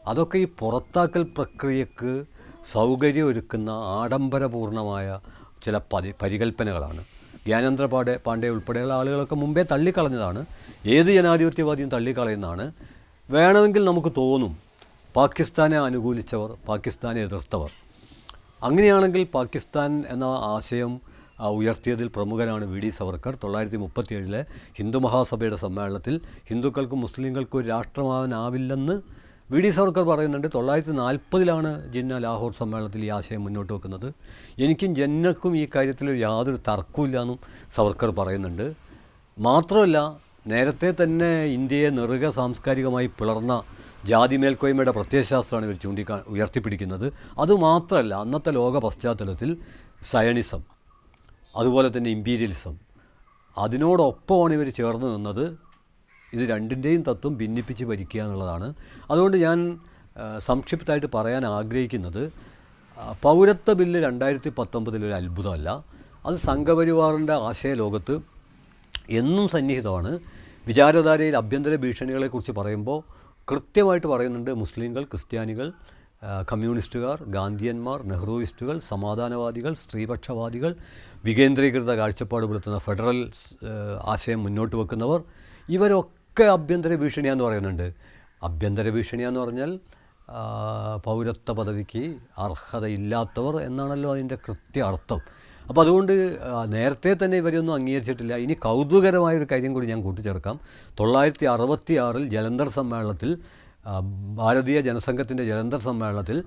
അതൊക്കെ 0.07 0.37
ഈ 0.37 0.47
പുറത്താക്കൽ 0.59 1.23
പ്രക്രിയക്ക് 1.23 2.25
സൗകര്യം 2.71 3.25
ഒരുക്കുന്ന 3.25 3.69
ആഡംബരപൂർണമായ 3.69 5.19
ചില 5.63 5.77
പരി 5.93 6.13
പരികല്പനകളാണ് 6.21 7.05
ജ്ഞാനേന്ദ്ര 7.45 7.85
പാണ്ഡെ 7.85 8.19
പാണ്ഡെ 8.25 8.47
ഉൾപ്പെടെയുള്ള 8.49 8.93
ആളുകളൊക്കെ 8.93 9.35
മുമ്പേ 9.35 9.63
തള്ളിക്കളഞ്ഞതാണ്. 9.71 10.45
ഏത് 10.85 11.07
ജനാധിപത്യവാദിയും 11.07 11.89
തള്ളിക്കളയുന്നതാണ്. 11.89 12.71
വേണമെങ്കിൽ 13.29 13.85
നമുക്ക് 13.85 14.11
തോന്നും 14.17 14.57
പാകിസ്ഥാനെ 15.15 15.77
അനുകൂലിച്ചവർ 15.77 16.49
പാകിസ്ഥാനെ 16.67 17.21
എതിർത്തവർ. 17.21 17.71
അങ്ങനെയാണെങ്കിൽ 18.63 19.23
പാകിസ്ഥാൻ 19.23 20.03
എന്ന 20.09 20.23
ആശയം 20.55 20.93
ഉയർത്തിയതിൽ 21.57 22.07
പ്രമുഖനാണ് 22.07 22.65
വി 22.65 22.79
ഡി 22.79 22.89
സവർക്കർ. 22.89 23.35
തൊള്ളായിരത്തി 23.43 23.77
മുപ്പത്തിയേഴിലെ 23.77 24.45
ഹിന്ദു 24.77 24.97
മഹാസഭയുടെ 24.97 25.55
സമ്മേളനത്തിൽ 25.55 26.21
ഹിന്ദുക്കൾക്കും 26.49 27.01
മുസ്ലിങ്ങൾക്കും 27.01 27.59
ഒരു 27.59 27.67
രാഷ്ട്രമാവാനാവില്ലെന്ന് 27.67 28.95
വി 29.51 29.59
ഡി 29.61 29.69
സവർക്കർ 29.69 30.03
പറയുന്നുണ്ട്. 30.03 30.47
തൊള്ളായിരത്തി 30.55 30.91
നാൽപ്പതിലാണ് 30.91 31.91
ജിന്ന 31.93 32.17
ലാഹോർ 32.17 32.51
സമ്മേളനത്തിൽ 32.51 33.05
ഈ 33.05 33.09
ആശയം 33.09 33.43
മുന്നോട്ട് 33.43 33.73
വെക്കുന്നത്. 33.73 34.13
എനിക്കും 34.59 34.95
ജന്നക്കും 34.95 35.57
ഈ 35.57 35.67
കാര്യത്തിൽ 35.75 36.09
യാതൊരു 36.09 36.59
തർക്കമില്ലെന്നും 36.69 37.39
സവർക്കർ 37.75 38.11
പറയുന്നുണ്ട്. 38.11 38.73
മാത്രമല്ല 39.37 40.27
നേരത്തെ 40.47 40.93
തന്നെ 41.03 41.43
ഇന്ത്യയെ 41.43 41.89
നെറുക 41.89 42.29
സാംസ്കാരികമായി 42.29 43.07
പിളർന്ന 43.19 43.53
ജാതി 44.07 44.35
മേൽക്കോയ്മയുടെ 44.35 44.91
പ്രത്യയശാസ്ത്രമാണ് 44.91 45.65
ഇവർ 45.65 45.75
ചൂണ്ടിക്കാ 45.75 46.23
ഉയർത്തിപ്പിടിക്കുന്നത്. 46.27 47.13
അതുമാത്രമല്ല 47.39 48.13
അന്നത്തെ 48.15 48.51
ലോക 48.51 48.77
പശ്ചാത്തലത്തിൽ 48.77 49.57
സയണിസം 50.01 50.61
അതുപോലെ 51.55 51.97
തന്നെ 51.97 52.09
ഇമ്പീരിയലിസം 52.09 52.75
അതിനോടൊപ്പമാണ് 53.57 54.53
ഇവർ 54.53 54.69
ചേർന്ന് 54.69 55.15
നിന്നത്. 55.15 55.45
ഇത് 56.33 56.49
രണ്ടിന്റെയും 56.49 57.01
തത്വം 57.01 57.33
ഭിന്നിപ്പിച്ച് 57.37 57.85
ഭരിക്കുക 57.85 58.21
എന്നുള്ളതാണ്. 58.21 58.73
അതുകൊണ്ട് 59.11 59.37
ഞാൻ 59.37 59.79
സംക്ഷിപ്തമായിട്ട് 60.39 61.07
പറയാൻ 61.15 61.45
ആഗ്രഹിക്കുന്നത് 61.45 62.23
പൗരത്വ 63.23 63.73
ബില്ല് 63.73 63.99
രണ്ടായിരത്തി 64.03 64.49
പത്തൊമ്പതിലൊരു 64.49 65.13
അത്ഭുതമല്ല. 65.13 65.83
അത് 66.25 66.35
സംഘപരിവാറിന്റെ 66.35 67.33
ആശയ 67.33 67.73
ലോകത്ത് 67.73 68.15
എന്നും 69.09 69.47
സന്നിഹിതമാണ്. 69.47 70.19
വിചാരധാരയിൽ 70.67 71.37
ആഭ്യന്തര 71.37 71.75
ഭീഷണികളെക്കുറിച്ച് 71.75 72.51
പറയുമ്പോൾ 72.51 73.16
കൃത്യമായിട്ട് 73.47 74.07
പറയുന്നുണ്ട് 74.07 74.51
മുസ്ലിങ്ങൾ 74.51 75.03
ക്രിസ്ത്യാനികൾ 75.03 75.71
കമ്മ്യൂണിസ്റ്റുകാർ 76.51 77.23
ഗാന്ധിയന്മാർ 77.23 77.99
നെഹ്റുവിസ്റ്റുകൾ 78.07 78.79
സമാധാനവാദികൾ 78.79 79.73
സ്ത്രീപക്ഷവാദികൾ 79.73 80.75
വികേന്ദ്രീകൃത 81.23 81.91
കാഴ്ചപ്പാട് 81.95 82.45
പുലർത്തുന്ന 82.45 82.79
ഫെഡറൽ 82.79 83.19
ആശയം 84.03 84.43
മുന്നോട്ട് 84.43 84.75
വെക്കുന്നവർ 84.75 85.21
ഇവരൊക്കെ 85.69 86.43
ആഭ്യന്തര 86.43 86.95
ഭീഷണിയാന്ന് 86.95 87.43
പറയുന്നുണ്ട്. 87.43 87.93
ആഭ്യന്തര 88.43 88.89
ഭീഷണിയാന്ന് 88.89 89.39
പറഞ്ഞാൽ 89.39 89.71
പൗരത്വ 91.03 91.53
പദവിക്ക് 91.53 92.03
അർഹതയില്ലാത്തവർ 92.37 93.55
എന്നാണല്ലോ 93.61 94.13
അതിന്റെ 94.13 94.35
കൃത്യ 94.35 94.81
അർത്ഥം 94.81 95.21
അപ്പോൾ 95.69 95.81
അതുകൊണ്ട് 95.81 96.13
നേരത്തെ 96.73 97.11
തന്നെ 97.21 97.37
ഇവരെയൊന്നും 97.37 97.73
അംഗീകരിച്ചിട്ടില്ല. 97.73 98.33
ഇനി 98.45 98.55
കൗതുകരമായൊരു 98.65 99.47
കാര്യം 99.51 99.73
കൂടി 99.73 99.87
ഞാൻ 99.87 100.01
കൂട്ടിച്ചേർക്കാം. 100.01 100.55
തൊള്ളായിരത്തി 100.99 101.45
അറുപത്തി 101.45 101.95
ആറിൽ 102.05 102.29
ജലന്ധർ 102.29 102.69
സമ്മേളനത്തിൽ 102.69 103.31
ഭാരതീയ 104.39 104.77
ജനസംഘത്തിന്റെ 104.81 105.43
ജലന്ധർ 105.49 105.79
സമ്മേളനത്തിൽ 105.79 106.43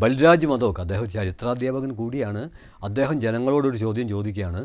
ബൽരാജ് 0.00 0.46
മധോക്ക് 0.46 0.80
അദ്ദേഹം 0.80 1.06
ചരിത്രാധ്യാപകൻ 1.10 1.90
കൂടിയാണ് 2.00 2.42
അദ്ദേഹം 2.82 3.16
ജനങ്ങളോടൊരു 3.20 3.76
ചോദ്യം 3.76 4.08
ചോദിക്കുകയാണ്. 4.08 4.60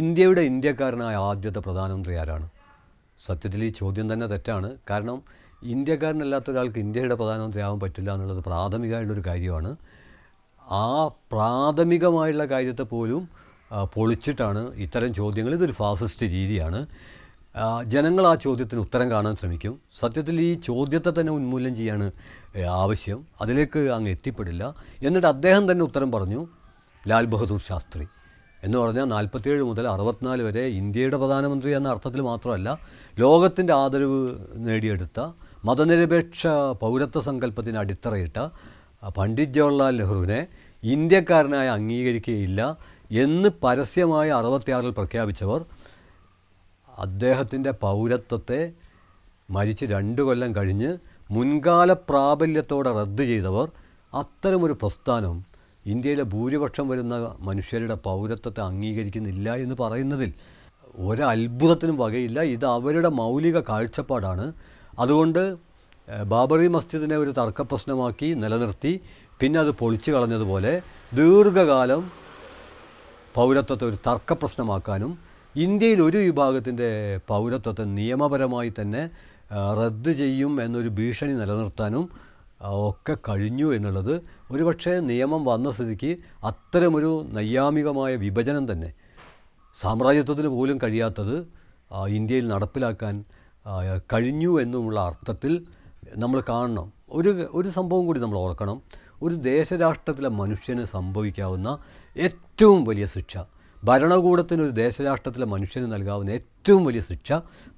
ഇന്ത്യയുടെ 0.00 0.42
ഇന്ത്യക്കാരനായ 0.50 1.14
ആദ്യത്തെ 1.30 1.60
പ്രധാനമന്ത്രി 1.60 2.14
ആരാണ്? 2.14 2.46
സത്യത്തിൽ 3.26 3.64
ഈ 3.64 3.70
ചോദ്യം 3.80 4.06
തന്നെ 4.12 4.26
തെറ്റാണ്. 4.26 4.68
കാരണം 4.90 5.18
ഇന്ത്യക്കാരനല്ലാത്ത 5.74 6.50
ഒരാൾക്ക് 6.50 6.78
ഇന്ത്യയുടെ 6.78 7.14
പ്രധാനമന്ത്രി 7.14 7.60
ആവാൻ 7.62 7.80
പറ്റില്ല 7.80 8.10
എന്നുള്ളത് 8.14 8.44
പ്രാഥമികമായുള്ളൊരു 8.44 9.24
കാര്യമാണ്. 9.26 9.72
ആ 10.70 11.08
പ്രാഥമികമായുള്ള 11.32 12.44
കാര്യത്തെ 12.44 12.82
പോലും 12.82 13.28
പൊളിച്ചിട്ടാണ് 13.94 14.74
ഇത്തരം 14.74 15.14
ചോദ്യങ്ങൾ. 15.14 15.54
ഇതൊരു 15.54 15.72
ഫാസിസ്റ്റ് 15.72 16.26
രീതിയാണ്. 16.26 16.86
ജനങ്ങൾ 17.84 18.26
ആ 18.26 18.34
ചോദ്യത്തിന് 18.34 18.80
ഉത്തരം 18.80 19.10
കാണാൻ 19.10 19.36
ശ്രമിക്കും. 19.36 19.80
സത്യത്തിൽ 19.98 20.40
ഈ 20.40 20.54
ചോദ്യത്തെ 20.54 21.20
തന്നെ 21.20 21.32
ഉന്മൂലനം 21.32 21.74
ചെയ്യാണ് 21.74 22.12
ആവശ്യം. 22.68 23.26
അതിലേക്ക് 23.40 23.78
അങ്ങ് 23.78 24.10
എത്തിപ്പെടില്ല. 24.10 24.74
എന്നിട്ട് 25.02 25.26
അദ്ദേഹം 25.26 25.72
തന്നെ 25.72 25.84
ഉത്തരം 25.84 26.12
പറഞ്ഞു 26.12 26.46
ലാൽ 27.08 27.24
ബഹദൂർ 27.24 27.60
ശാസ്ത്രി 27.60 28.06
എന്ന് 28.64 28.78
പറഞ്ഞാൽ 28.78 29.04
നാൽപ്പത്തിയേഴ് 29.04 29.62
മുതൽ 29.62 29.88
അറുപത്തിനാല് 29.88 30.42
വരെ 30.42 30.60
ഇന്ത്യയുടെ 30.60 31.16
പ്രധാനമന്ത്രി 31.16 31.70
എന്ന 31.70 31.88
അർത്ഥത്തിൽ 31.88 32.20
മാത്രമല്ല 32.20 32.78
ലോകത്തിന്റെ 33.18 33.74
ആദരവ് 33.74 34.34
നേടിയെടുത്ത 34.54 35.20
മതനിരപേക്ഷ 35.64 36.46
പൗരത്വ 36.80 37.20
സങ്കല്പത്തിന് 37.20 37.78
അടിത്തറയിട്ട 37.78 38.38
പണ്ഡിറ്റ് 39.10 39.52
ജവഹർലാൽ 39.52 39.96
നെഹ്റുവിനെ 39.96 40.46
ഇന്ത്യക്കാരനായി 40.82 41.68
അംഗീകരിക്കുകയില്ല 41.68 42.78
എന്ന് 43.10 43.48
പരസ്യമായി 43.64 44.30
അറുപത്തിയാറിൽ 44.30 44.90
പ്രഖ്യാപിച്ചവർ 44.90 45.64
അദ്ദേഹത്തിന്റെ 46.98 47.70
പൗരത്വത്തെ 47.70 48.72
മരിച്ച് 49.50 49.84
രണ്ട് 49.84 50.22
കൊല്ലം 50.22 50.54
കഴിഞ്ഞ് 50.54 50.98
മുൻകാല 51.30 51.92
പ്രാബല്യത്തോടെ 51.92 52.92
റദ്ദ് 52.92 53.22
ചെയ്തവർ 53.22 53.70
അത്തരമൊരു 54.14 54.72
പ്രസ്ഥാനം 54.72 55.44
ഇന്ത്യയിലെ 55.86 56.22
ഭൂരിപക്ഷം 56.22 56.88
വരുന്ന 56.88 57.36
മനുഷ്യരുടെ 57.40 57.94
പൗരത്വത്തെ 57.94 58.60
അംഗീകരിക്കുന്നില്ല 58.60 59.54
എന്ന് 59.54 59.74
പറയുന്നതിൽ 59.74 60.34
ഒരത്ഭുതത്തിനും 60.94 61.96
വകയില്ല. 61.96 62.40
ഇത് 62.40 62.66
അവരുടെ 62.66 63.08
മൗലിക 63.08 63.60
കാഴ്ചപ്പാടാണ്. 63.60 64.52
അതുകൊണ്ട് 64.98 65.71
ബാബറി 66.08 66.68
മസ്ജിദിനെ 66.68 67.16
ഒരു 67.16 67.32
തർക്ക 67.38 67.62
പ്രശ്നമാക്കി 67.70 68.28
നിലനിർത്തി. 68.42 68.92
പിന്നെ 69.40 69.58
അത് 69.60 69.70
പൊളിച്ചു 69.80 70.10
കളഞ്ഞതുപോലെ 70.12 70.72
ദീർഘകാലം 71.18 72.02
പൗരത്വത്തെ 73.36 73.84
ഒരു 73.90 73.98
തർക്ക 74.06 74.32
പ്രശ്നമാക്കാനും 74.40 75.12
ഇന്ത്യയിൽ 75.54 76.00
ഒരു 76.02 76.18
വിഭാഗത്തിന്റെ 76.26 76.88
പൗരത്വത്തെ 77.30 77.84
നിയമപരമായി 77.98 78.72
തന്നെ 78.80 79.02
റദ്ദ് 79.80 80.12
ചെയ്യും 80.20 80.52
എന്നൊരു 80.64 80.90
ഭീഷണി 80.98 81.34
നിലനിർത്താനും 81.40 82.04
ഒക്കെ 82.88 83.14
കഴിഞ്ഞു 83.28 83.68
എന്നുള്ളത് 83.76 84.14
ഒരുപക്ഷെ 84.52 84.94
നിയമം 85.10 85.42
വന്ന 85.50 85.70
സ്ഥിതിക്ക് 85.76 86.10
അത്തരമൊരു 86.50 87.10
നൈയാമികമായ 87.36 88.12
വിഭജനം 88.24 88.72
തന്നെ. 88.72 88.90
സാമ്രാജ്യത്വത്തിന് 89.76 90.50
പോലും 90.56 90.78
കഴിയാത്തത് 90.84 91.36
ഇന്ത്യയിൽ 92.18 92.46
നടപ്പിലാക്കാൻ 92.52 93.14
കഴിഞ്ഞു 94.12 94.52
എന്നുമുള്ള 94.62 94.98
അർത്ഥത്തിൽ 95.10 95.52
നമ്മൾ 96.06 96.42
കാണണം. 96.48 96.92
ഒരു 97.10 97.50
ഒരു 97.54 97.68
സംഭവം 97.68 98.06
കൂടി 98.06 98.20
നമ്മൾ 98.20 98.38
ഓർക്കണം. 98.38 98.82
ഒരു 99.22 99.34
ദേശരാഷ്ട്രത്തിലെ 99.34 100.28
മനുഷ്യന് 100.28 100.84
സംഭവിക്കാവുന്ന 100.84 101.78
ഏറ്റവും 102.16 102.84
വലിയ 102.84 103.06
ശിക്ഷ 103.06 103.36
ഭരണകൂടത്തിന് 103.84 104.62
ഒരു 104.62 104.70
ദേശരാഷ്ട്രത്തിലെ 104.70 105.46
മനുഷ്യന് 105.46 105.92
നൽകാവുന്ന 105.92 106.30
ഏറ്റവും 106.30 106.84
വലിയ 106.84 107.00
ശിക്ഷ 107.00 107.32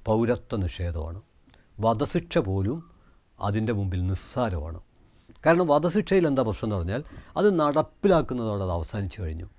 പൗരത്വ 0.05 0.55
നിഷേധമാണ്. 0.55 1.21
വധശിക്ഷ 1.79 2.37
പോലും 2.37 2.89
അതിന്റെ 3.39 3.73
മുമ്പിൽ 3.73 4.07
നിസ്സാരമാണ്. 4.07 4.79
കാരണം 5.45 5.67
വധശിക്ഷയിൽ 5.67 6.27
എന്താ 6.27 6.41
പ്രശ്നം 6.41 6.67
എന്ന് 6.67 6.75
പറഞ്ഞാൽ 6.75 7.03
അത് 7.37 7.59
നടപ്പിലാക്കുന്നതോടെ 7.59 8.63
അത് 8.63 8.71
അവസാനിച്ചു 8.71 9.21
കഴിഞ്ഞു. 9.21 9.49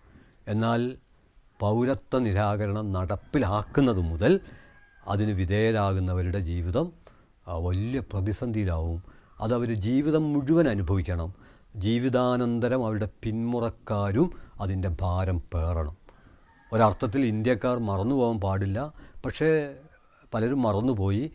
എന്നാൽ 0.48 0.96
പൗരത്വ 1.60 2.18
നിരാകരണം 2.18 2.92
നടപ്പിലാക്കുന്നത് 2.92 4.00
മുതൽ 4.00 4.40
അതിന് 5.06 5.30
വിധേയരാകുന്നവരുടെ 5.30 6.38
ജീവിതം 6.40 7.05
വലിയ 7.48 8.00
പ്രതിസന്ധിയിലാവും. 8.00 9.02
അതവർ 9.40 9.74
ജീവിതം 9.74 10.32
മുഴുവൻ 10.32 10.68
അനുഭവിക്കണം. 10.68 11.34
ജീവിതാനന്തരം 11.76 12.86
അവരുടെ 12.86 13.08
പിന്മുറക്കാരും 13.22 14.32
അതിന്റെ 14.60 14.96
ഭാരം 15.00 15.40
പേറണം. 15.40 15.96
ഒരർത്ഥത്തിൽ 16.72 17.26
ഇന്ത്യക്കാർ 17.26 17.78
മറന്നു 17.78 18.14
പോകാൻ 18.14 18.40
പാടില്ല. 18.40 18.92
പക്ഷേ 19.24 19.74
പലരും 20.34 20.62
മറന്നുപോയി. 20.62 21.30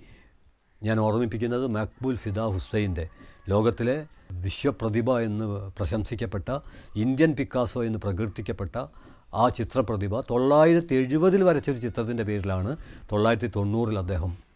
ഞാൻ 0.84 1.00
ഓർമ്മിപ്പിക്കുന്നത് 1.00 1.68
മക്ബൂൽ 1.68 2.16
ഫിദ 2.16 2.40
ഹുസൈന്റെ 2.40 3.10
ലോകത്തിലെ 3.50 4.08
വിശ്വപ്രതിഭ 4.32 5.20
എന്ന് 5.20 5.46
പ്രശംസിക്കപ്പെട്ട 5.46 6.60
ഇന്ത്യൻ 6.96 7.36
പിക്കാസോ 7.36 7.84
എന്ന് 7.84 8.00
പ്രകീർത്തിക്കപ്പെട്ട 8.00 8.86
ആ 9.34 9.50
ചിത്രപ്രതിഭ 9.50 10.22
തൊള്ളായിരത്തി 10.22 10.96
എഴുപതിൽ 10.96 11.44
വരച്ചൊരു 11.44 11.80
ചിത്രത്തിന്റെ 11.80 12.24
പേരിലാണ് 12.24 12.78
തൊള്ളായിരത്തി 13.12 13.52
തൊണ്ണൂറിൽ 13.56 14.00
അദ്ദേഹം 14.00 14.51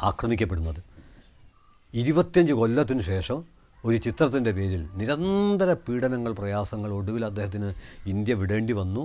ആക്രമിക്കപ്പെടുന്നത്. 0.00 0.80
ഇരുപത്തിയഞ്ച് 1.94 2.52
കൊല്ലത്തിന് 2.52 3.02
ശേഷം 3.02 3.38
ഒരു 3.84 3.96
ചിത്രത്തിന്റെ 3.96 4.52
പേരിൽ 4.52 4.88
നിരന്തര 4.94 5.72
പീഡനങ്ങൾ 5.74 6.32
പ്രയാസങ്ങൾ 6.32 6.90
ഒടുവിൽ 6.92 7.24
അദ്ദേഹത്തിന് 7.24 7.68
ഇന്ത്യ 8.06 8.34
വിടേണ്ടി 8.34 8.72
വന്നു. 8.72 9.04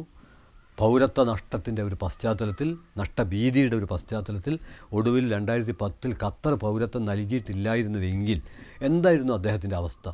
പൗരത്വ 0.77 1.23
നഷ്ടത്തിന്റെ 1.23 1.83
ഒരു 1.83 1.95
പശ്ചാത്തലത്തിൽ 1.95 2.77
നഷ്ടഭീതിയുടെ 2.97 3.75
ഒരു 3.75 3.85
പശ്ചാത്തലത്തിൽ 3.85 4.53
ഒടുവിൽ 4.93 5.33
രണ്ടായിരത്തി 5.33 5.71
പത്തിൽ 5.71 6.15
ഖത്തർ 6.23 6.53
പൗരത്വം 6.55 7.05
നൽകിയിട്ടില്ലായിരുന്നുവെങ്കിൽ 7.05 8.39
എന്തായിരുന്നു 8.81 9.33
അദ്ദേഹത്തിന്റെ 9.33 9.75
അവസ്ഥ? 9.75 10.05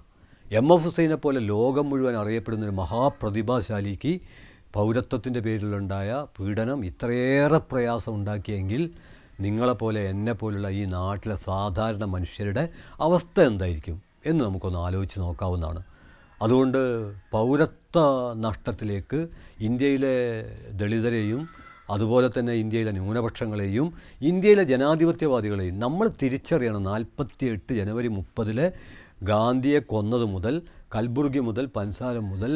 എം 0.52 0.74
എഫ് 0.74 0.84
ഹുസൈനെ 0.84 1.16
പോലെ 1.16 1.40
ലോകം 1.40 1.90
മുഴുവൻ 1.90 2.16
അറിയപ്പെടുന്ന 2.16 2.66
ഒരു 2.66 2.72
മഹാപ്രതിഭാശാലിക്ക് 2.72 4.14
പൗരത്വത്തിന്റെ 4.74 5.40
പേരിലുണ്ടായ 5.40 6.26
പീഡനം 6.40 6.86
ഇത്രയേറെ 6.86 7.58
പ്രയാസം 7.72 8.16
ഉണ്ടാക്കിയെങ്കിൽ 8.16 8.84
നിങ്ങളെപ്പോലെ 9.46 10.02
എന്നെപ്പോലുള്ള 10.14 10.68
ഈ 10.80 10.84
നാട്ടിലെ 10.98 11.36
സാധാരണ 11.50 12.04
മനുഷ്യരുടെ 12.16 12.64
അവസ്ഥ 13.08 13.38
എന്തായിരിക്കും 13.52 13.98
എന്ന് 14.30 14.42
നമുക്കൊന്ന് 14.48 14.80
ആലോചിച്ച് 14.86 15.18
നോക്കാവുന്നതാണ്. 15.24 15.82
അതുകൊണ്ട് 16.46 16.82
പൗരത്വ 17.36 18.00
നഷ്ടത്തിലേക്ക് 18.46 19.20
ഇന്ത്യയിലെ 19.68 20.16
ദളിതരെയും 20.82 21.42
അതുപോലെ 21.94 22.28
തന്നെ 22.36 22.54
ഇന്ത്യയിലെ 22.62 22.92
ന്യൂനപക്ഷങ്ങളെയും 22.98 23.88
ഇന്ത്യയിലെ 24.30 24.64
ജനാധിപത്യവാദികളെയും 24.72 25.76
നമ്മൾ 25.86 26.08
തിരിച്ചറിയണം. 26.22 26.82
നാൽപ്പത്തി 26.92 27.46
എട്ട് 27.54 27.72
ജനുവരി 27.80 28.10
മുപ്പതിലെ 28.18 28.68
ഗാന്ധിയെ 29.30 29.80
കൊന്നത് 29.94 30.26
മുതൽ 30.34 30.56
കൽബുർഗി 30.96 31.42
മുതൽ 31.48 31.66
പൻസാരം 31.78 32.26
മുതൽ 32.34 32.52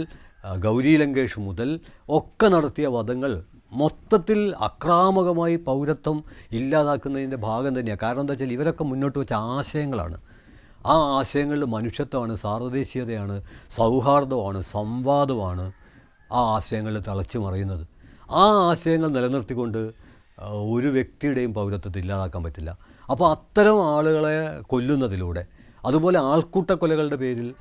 ഗൗരി 0.65 0.93
ലങ്കേഷ് 1.01 1.39
മുതൽ 1.47 1.69
ഒക്കെ 2.17 2.47
നടത്തിയ 2.53 2.87
വധങ്ങൾ 2.97 3.31
മൊത്തത്തിൽ 3.71 4.55
അക്രാമകമായി 4.61 5.55
പൗരത്വം 5.55 6.23
ഇല്ലാതാക്കുന്നതിന്റെ 6.51 7.37
ഭാഗം 7.37 7.79
തന്നെയാണ് 7.79 8.01
കാരണം 8.03 8.21
എന്താ 8.21 8.33
വെച്ചാൽ 8.33 8.51
ഇവരൊക്കെ 8.51 8.83
മുന്നോട്ട് 8.83 9.19
വെച്ച 9.19 9.33
ആശയങ്ങളാണ്. 9.33 10.17
ആ 10.85 10.95
ആശയങ്ങളിൽ 11.19 11.65
മനുഷ്യത്വമാണ് 11.65 12.35
സാർവദേശീയതയാണ് 12.35 13.41
സൗഹാർദ്ദമാണ് 13.69 14.61
സംവാദമാണ് 14.61 15.65
ആ 16.33 16.41
ആശയങ്ങളിൽ 16.55 17.01
തിളച്ചു 17.07 17.39
മറിയുന്നത്. 17.39 17.87
ആ 18.31 18.45
ആശയങ്ങൾ 18.69 19.09
നിലനിർത്തിക്കൊണ്ട് 19.09 19.81
ഒരു 20.73 20.87
വ്യക്തിയുടെയും 20.87 21.53
പൗരത്വത്തെ 21.53 21.99
ഇല്ലാതാക്കാൻ 21.99 22.43
പറ്റില്ല. 22.43 22.77
അപ്പോൾ 23.11 23.31
അത്തരം 23.31 23.95
ആളുകളെ 23.95 24.61
കൊല്ലുന്നതിലൂടെ 24.61 25.45
അതുപോലെ 25.85 26.19
ആൾക്കൂട്ട 26.19 26.71
കൊലകളുടെ 26.71 27.15
പേരിൽ 27.15 27.53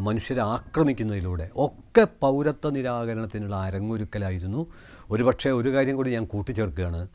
മനുഷ്യരെ 0.00 0.40
ആക്രമിക്കുന്നതിലൂടെ 0.40 1.50
ഒക്കെ 1.56 2.06
പൗരത്വ 2.20 2.70
നിരാകരണത്തിനുള്ള 2.70 3.56
അരങ്ങൊരുക്കലായിരുന്നു 3.56 4.66
ഒരുപക്ഷെ 5.10 5.50
ഒരു 5.50 5.74
കാര്യം 5.74 5.96
കൂടി 5.96 6.10
ഞാൻ 6.10 6.24
കൂട്ടിച്ചേർക്കുകയാണ്. 6.24 7.08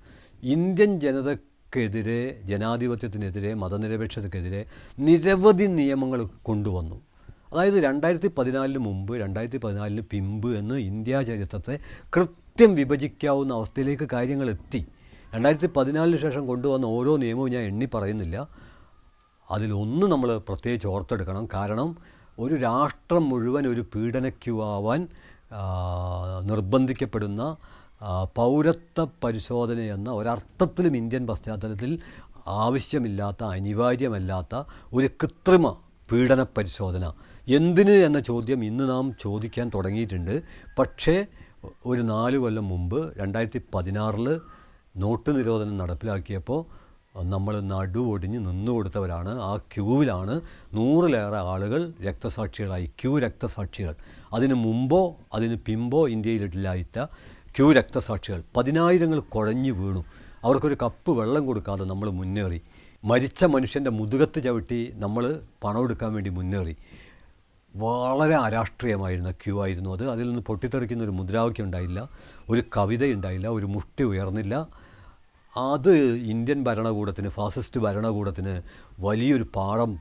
ഇന്ത്യൻ 0.43 0.99
ജനതക്കെതിരെ 0.99 2.41
ജനാധിപത്യത്തിനെതിരെ 2.43 3.53
മതനിരപേക്ഷതക്കെതിരെ 3.53 4.65
നിരവധി 4.99 5.63
നിയമങ്ങൾ 5.63 6.29
കൊണ്ടുവന്നു. 6.43 7.01
അതായത് 7.51 7.73
രണ്ടായിരത്തി 7.73 8.27
പതിനാലിന് 8.27 8.77
മുമ്പ് 8.77 9.19
രണ്ടായിരത്തി 9.19 9.57
പതിനാലിന് 9.57 10.01
പിമ്പ് 10.11 10.57
എന്ന് 10.57 10.75
ഇന്ത്യ 10.75 11.21
ചരിത്രത്തെ 11.21 11.79
കൃത്യം 12.15 12.75
വിഭജിക്കാവുന്ന 12.75 13.53
അവസ്ഥയിലേക്ക് 13.53 14.07
കാര്യങ്ങൾ 14.13 14.49
എത്തി. 14.49 14.85
രണ്ടായിരത്തി 15.35 15.67
പതിനാലിന് 15.67 16.17
ശേഷം 16.17 16.47
കൊണ്ടുവന്ന 16.47 16.85
ഓരോ 16.85 17.17
നിയമവും 17.17 17.51
ഞാൻ 17.51 17.63
എണ്ണി 17.63 17.87
പറയുന്നില്ല. 17.93 18.47
അതിലൊന്ന് 19.51 20.07
നമ്മൾ 20.07 20.37
പ്രത്യേകിച്ച് 20.37 20.87
ഓർത്തെടുക്കണം. 20.87 21.47
കാരണം 21.53 21.97
ഒരു 22.39 22.55
രാഷ്ട്രം 22.55 23.29
മുഴുവൻ 23.29 23.67
ഒരു 23.67 23.81
പീഡനയ്ക്കുവാൻ 23.95 24.67
ആവാൻ 24.67 25.07
നിർബന്ധിക്കപ്പെടുന്ന 26.47 27.55
പൗരത്വ 28.35 29.07
പരിശോധന 29.23 29.79
എന്ന 29.79 30.11
ഒരർത്ഥത്തിലും 30.11 30.97
ഇന്ത്യൻ 30.97 31.27
പശ്ചാത്തലത്തിൽ 31.27 31.99
ആവശ്യമില്ലാത്ത 32.47 33.43
അനിവാര്യമല്ലാത്ത 33.43 34.63
ഒരു 34.93 35.07
കൃത്രിമ 35.07 35.77
പീഡന 36.11 36.43
പരിശോധന. 36.43 37.13
എന്തിന് 37.47 37.91
എന്ന 37.91 38.19
ചോദ്യം 38.19 38.65
ഇന്ന് 38.65 38.89
നാം 38.89 39.15
ചോദിക്കാൻ 39.21 39.71
തുടങ്ങിയിട്ടുണ്ട്. 39.75 40.41
പക്ഷേ 40.79 41.25
ഒരു 41.85 42.01
നാല് 42.01 42.37
കൊല്ലം 42.37 42.67
മുമ്പ് 42.69 43.19
രണ്ടായിരത്തി 43.19 43.61
പതിനാറിൽ 43.75 44.41
നോട്ട് 44.97 45.37
നിരോധനം 45.37 45.77
നടപ്പിലാക്കിയപ്പോൾ 45.77 46.89
നമ്മൾ 47.23 47.61
നടുവൊടിഞ്ഞ് 47.61 48.39
നിന്നു 48.39 48.71
കൊടുത്തവരാണ്. 48.71 49.41
ആ 49.41 49.57
ക്യൂവിലാണ് 49.57 50.41
നൂറിലേറെ 50.73 51.37
ആളുകൾ 51.37 51.93
രക്തസാക്ഷികളായി 52.03 52.85
ക്യൂ 52.85 53.19
രക്തസാക്ഷികൾ. 53.19 53.95
അതിന് 54.33 54.53
മുമ്പോ 54.53 55.15
അതിന് 55.33 55.55
പിമ്പോ 55.55 56.07
ഇന്ത്യയിലില്ലാത്ത 56.07 57.07
ക്യൂ 57.57 57.71
രക്തസാക്ഷികൾ 57.71 58.43
പതിനായിരങ്ങൾ 58.57 59.19
കുഴഞ്ഞു 59.19 59.71
വീണു. 59.71 60.05
അവർക്കൊരു 60.43 60.77
കപ്പ് 60.81 61.11
വെള്ളം 61.11 61.45
കൊടുക്കാതെ 61.45 61.85
നമ്മൾ 61.85 62.09
മുന്നേറി. 62.09 62.61
മരിച്ച 63.03 63.45
മനുഷ്യന്റെ 63.45 63.91
മുതുകത്ത് 63.91 64.43
ചവിട്ടി 64.43 64.91
നമ്മൾ 64.95 65.41
പണം 65.63 65.83
എടുക്കാൻ 65.83 66.13
വേണ്ടി 66.13 66.29
മുന്നേറി. 66.29 66.77
വളരെ 67.75 68.35
അരാഷ്ട്രീയമായിരുന്ന 68.35 69.31
ക്യൂ 69.31 69.61
ആയിരുന്നു 69.61 69.89
അത്. 69.89 70.09
അതിൽ 70.09 70.25
നിന്ന് 70.25 70.39
പൊട്ടിത്തെറിക്കുന്ന 70.39 71.03
ഒരു 71.03 71.11
മുദ്രാവാക്യം 71.11 71.65
ഉണ്ടായില്ല 71.65 72.09
ഒരു 72.49 72.63
കവിത 72.77 73.05
ഉണ്ടായില്ല 73.05 73.47
ഒരു 73.47 73.65
മുഷ്ടി 73.65 74.03
ഉയർന്നില്ല. 74.03 74.67
അത് 75.57 75.91
ഇന്ത്യൻ 76.15 76.63
ഭരണകൂടത്തിന് 76.63 77.29
ഫാസിസ്റ്റ് 77.29 77.79
ഭരണകൂടത്തിന് 77.79 78.61
വലിയൊരു 78.99 79.45
പാഠം 79.55 79.99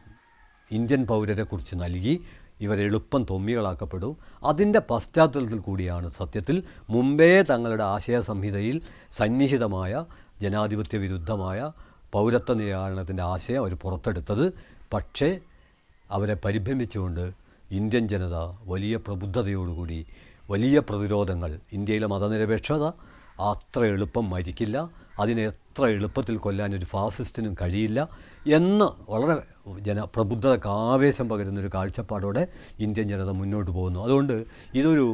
ഇന്ത്യൻ 0.71 1.07
പൗരരെക്കുറിച്ച് 1.07 1.75
നൽകി. 1.75 2.21
ഇവർ 2.61 2.83
എളുപ്പം 2.83 3.27
തൊമ്മികളാക്കപ്പെടും. 3.31 4.17
അതിന്റെ 4.45 4.79
പശ്ചാത്തലത്തിൽ 4.91 5.59
കൂടിയാണ് 5.59 6.13
സത്യത്തിൽ 6.13 6.63
മുമ്പേ 6.91 7.43
തങ്ങളുടെ 7.43 7.85
ആശയ 7.85 8.21
സംഹിതയിൽ 8.21 8.81
സന്നിഹിതമായ 9.13 10.05
ജനാധിപത്യ 10.43 10.99
വിരുദ്ധമായ 10.99 11.73
പൗരത്വ 12.13 12.55
നിരാകരണത്തിന്റെ 12.55 13.23
ആശയം 13.23 13.61
അവർ 13.61 13.75
പുറത്തെടുത്തത്. 13.75 14.53
പക്ഷേ 14.93 15.39
അവരെ 16.11 16.37
പരിഭ്രമിച്ചുകൊണ്ട് 16.45 17.33
ഇന്ത്യൻ 17.71 18.09
ജനത 18.09 18.35
വലിയ 18.67 18.97
പ്രബുദ്ധതയോടുകൂടി 18.97 20.07
വലിയ 20.51 20.79
പ്രതിരോധങ്ങൾ 20.79 21.61
ഇന്ത്യയിലെ 21.73 22.07
മതനിരപേക്ഷത 22.07 22.85
അത്ര 23.41 23.85
എളുപ്പം 23.85 24.31
മരിക്കില്ല. 24.31 24.91
അതിനെ 25.21 25.51
എത്ര 25.79 25.89
എളുപ്പത്തിൽ 25.89 26.37
കൊല്ലാൻ 26.37 26.71
ഒരു 26.75 26.85
ഫാസിസ്റ്റിനും 26.85 27.55
കഴിയില്ല 27.63 28.09
എന്ന് 28.47 28.87
വളരെ 29.11 29.43
ജന 29.81 30.01
പ്രബുദ്ധതക്ക് 30.15 30.69
ആവേശം 30.69 31.29
പകരുന്നൊരു 31.29 31.71
കാഴ്ചപ്പാടോടെ 31.75 32.43
ഇന്ത്യൻ 32.79 33.09
ജനത 33.09 33.31
മുന്നോട്ട് 33.31 33.71
പോകുന്നു. 33.71 34.01
അതുകൊണ്ട് 34.01 34.45
ഇതൊരു 34.75 35.07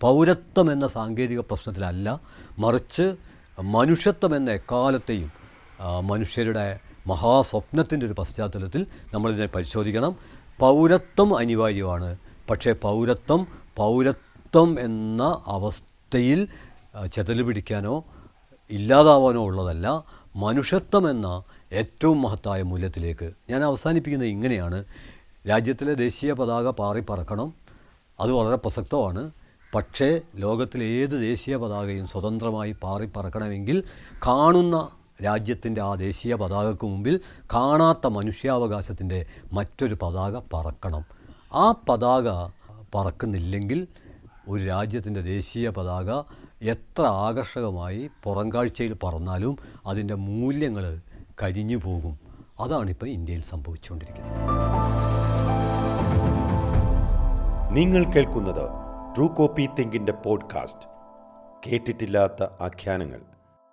പൗരത്വം 0.00 0.72
എന്ന 0.72 0.86
സാങ്കേതിക 0.86 1.40
പ്രശ്നത്തിലല്ല 1.40 2.20
മറിച്ച് 2.58 3.06
മനുഷ്യത്വം 3.60 4.36
എന്ന 4.36 4.50
എക്കാലത്തെയും 4.50 5.32
മനുഷ്യരുടെ 6.06 6.66
മഹാസ്വപ്നത്തിന്റെ 7.06 8.06
ഒരു 8.06 8.16
പശ്ചാത്തലത്തിൽ 8.18 8.86
നമ്മളിതിനെ 9.14 9.46
പരിശോധിക്കണം. 9.46 10.16
പൗരത്വം 10.58 11.38
അനിവാര്യമാണ്. 11.38 12.10
പക്ഷേ 12.50 12.72
പൗരത്വം 12.86 13.42
പൗരത്വം 13.76 14.70
എന്ന 14.80 15.22
അവസ്ഥയിൽ 15.46 16.40
ചെതൽ 17.12 17.42
പിടിക്കാനോ 17.42 17.94
ഇല്ലാതാവാനോ 18.70 19.44
ഉള്ളതല്ല 19.44 20.04
മനുഷ്യത്വം 20.36 21.10
എന്ന 21.10 21.42
ഏറ്റവും 21.72 22.22
മഹത്തായ 22.22 22.62
മൂല്യത്തിലേക്ക് 22.62 23.30
ഞാൻ 23.50 23.64
അവസാനിപ്പിക്കുന്നത് 23.64 24.28
ഇങ്ങനെയാണ്. 24.28 24.84
രാജ്യത്തിലെ 25.48 25.94
ദേശീയ 25.94 26.32
പതാക 26.32 26.70
പാറി 26.70 27.00
പറക്കണം. 27.00 27.54
അത് 28.20 28.32
വളരെ 28.32 28.56
പ്രസക്തമാണ്. 28.56 29.30
പക്ഷേ 29.74 30.20
ലോകത്തിലെ 30.36 30.84
ഏത് 30.84 31.10
ദേശീയ 31.10 31.56
പതാകയും 31.56 32.06
സ്വതന്ത്രമായി 32.06 32.72
പാറി 32.82 33.06
പറക്കണമെങ്കിൽ 33.06 33.84
കാണുന്ന 34.26 34.88
രാജ്യത്തിന്റെ 35.24 35.80
ആ 35.80 35.94
ദേശീയ 35.94 36.34
പതാകയ്ക്ക് 36.34 36.84
മുമ്പിൽ 36.84 37.20
കാണാത്ത 37.54 38.06
മനുഷ്യാവകാശത്തിന്റെ 38.06 39.26
മറ്റൊരു 39.52 39.98
പതാക 40.02 40.38
പറക്കണം. 40.54 41.04
ആ 41.54 41.74
പതാക 41.88 42.48
പറക്കുന്നില്ലെങ്കിൽ 42.94 43.86
ഒരു 44.48 44.64
രാജ്യത്തിന്റെ 44.64 45.20
ദേശീയ 45.20 45.70
പതാക 45.70 46.22
എത്ര 46.62 47.02
ആകർഷകമായി 47.02 48.10
പുറംകാഴ്ചയിൽ 48.22 48.96
പറന്നാലും 49.02 49.56
അതിന്റെ 49.86 50.14
മൂല്യങ്ങൾ 50.14 51.00
കരിഞ്ഞു 51.42 51.76
പോകും. 51.76 52.18
അതാണിപ്പോൾ 52.60 53.08
ഇന്ത്യയിൽ 53.08 53.42
സംഭവിച്ചുകൊണ്ടിരിക്കുന്നത്. 53.42 54.32
നിങ്ങൾ 57.72 58.04
കേൾക്കുന്നത് 58.04 58.68
ട്രൂ 59.16 59.28
കോപ്പി 59.28 59.68
തിങ്കിന്റെ 59.78 60.12
പോഡ്കാസ്റ്റ്. 60.12 60.88
കേട്ടിട്ടില്ലാത്ത 61.70 62.42
ആഖ്യാനങ്ങൾ. 62.42 63.20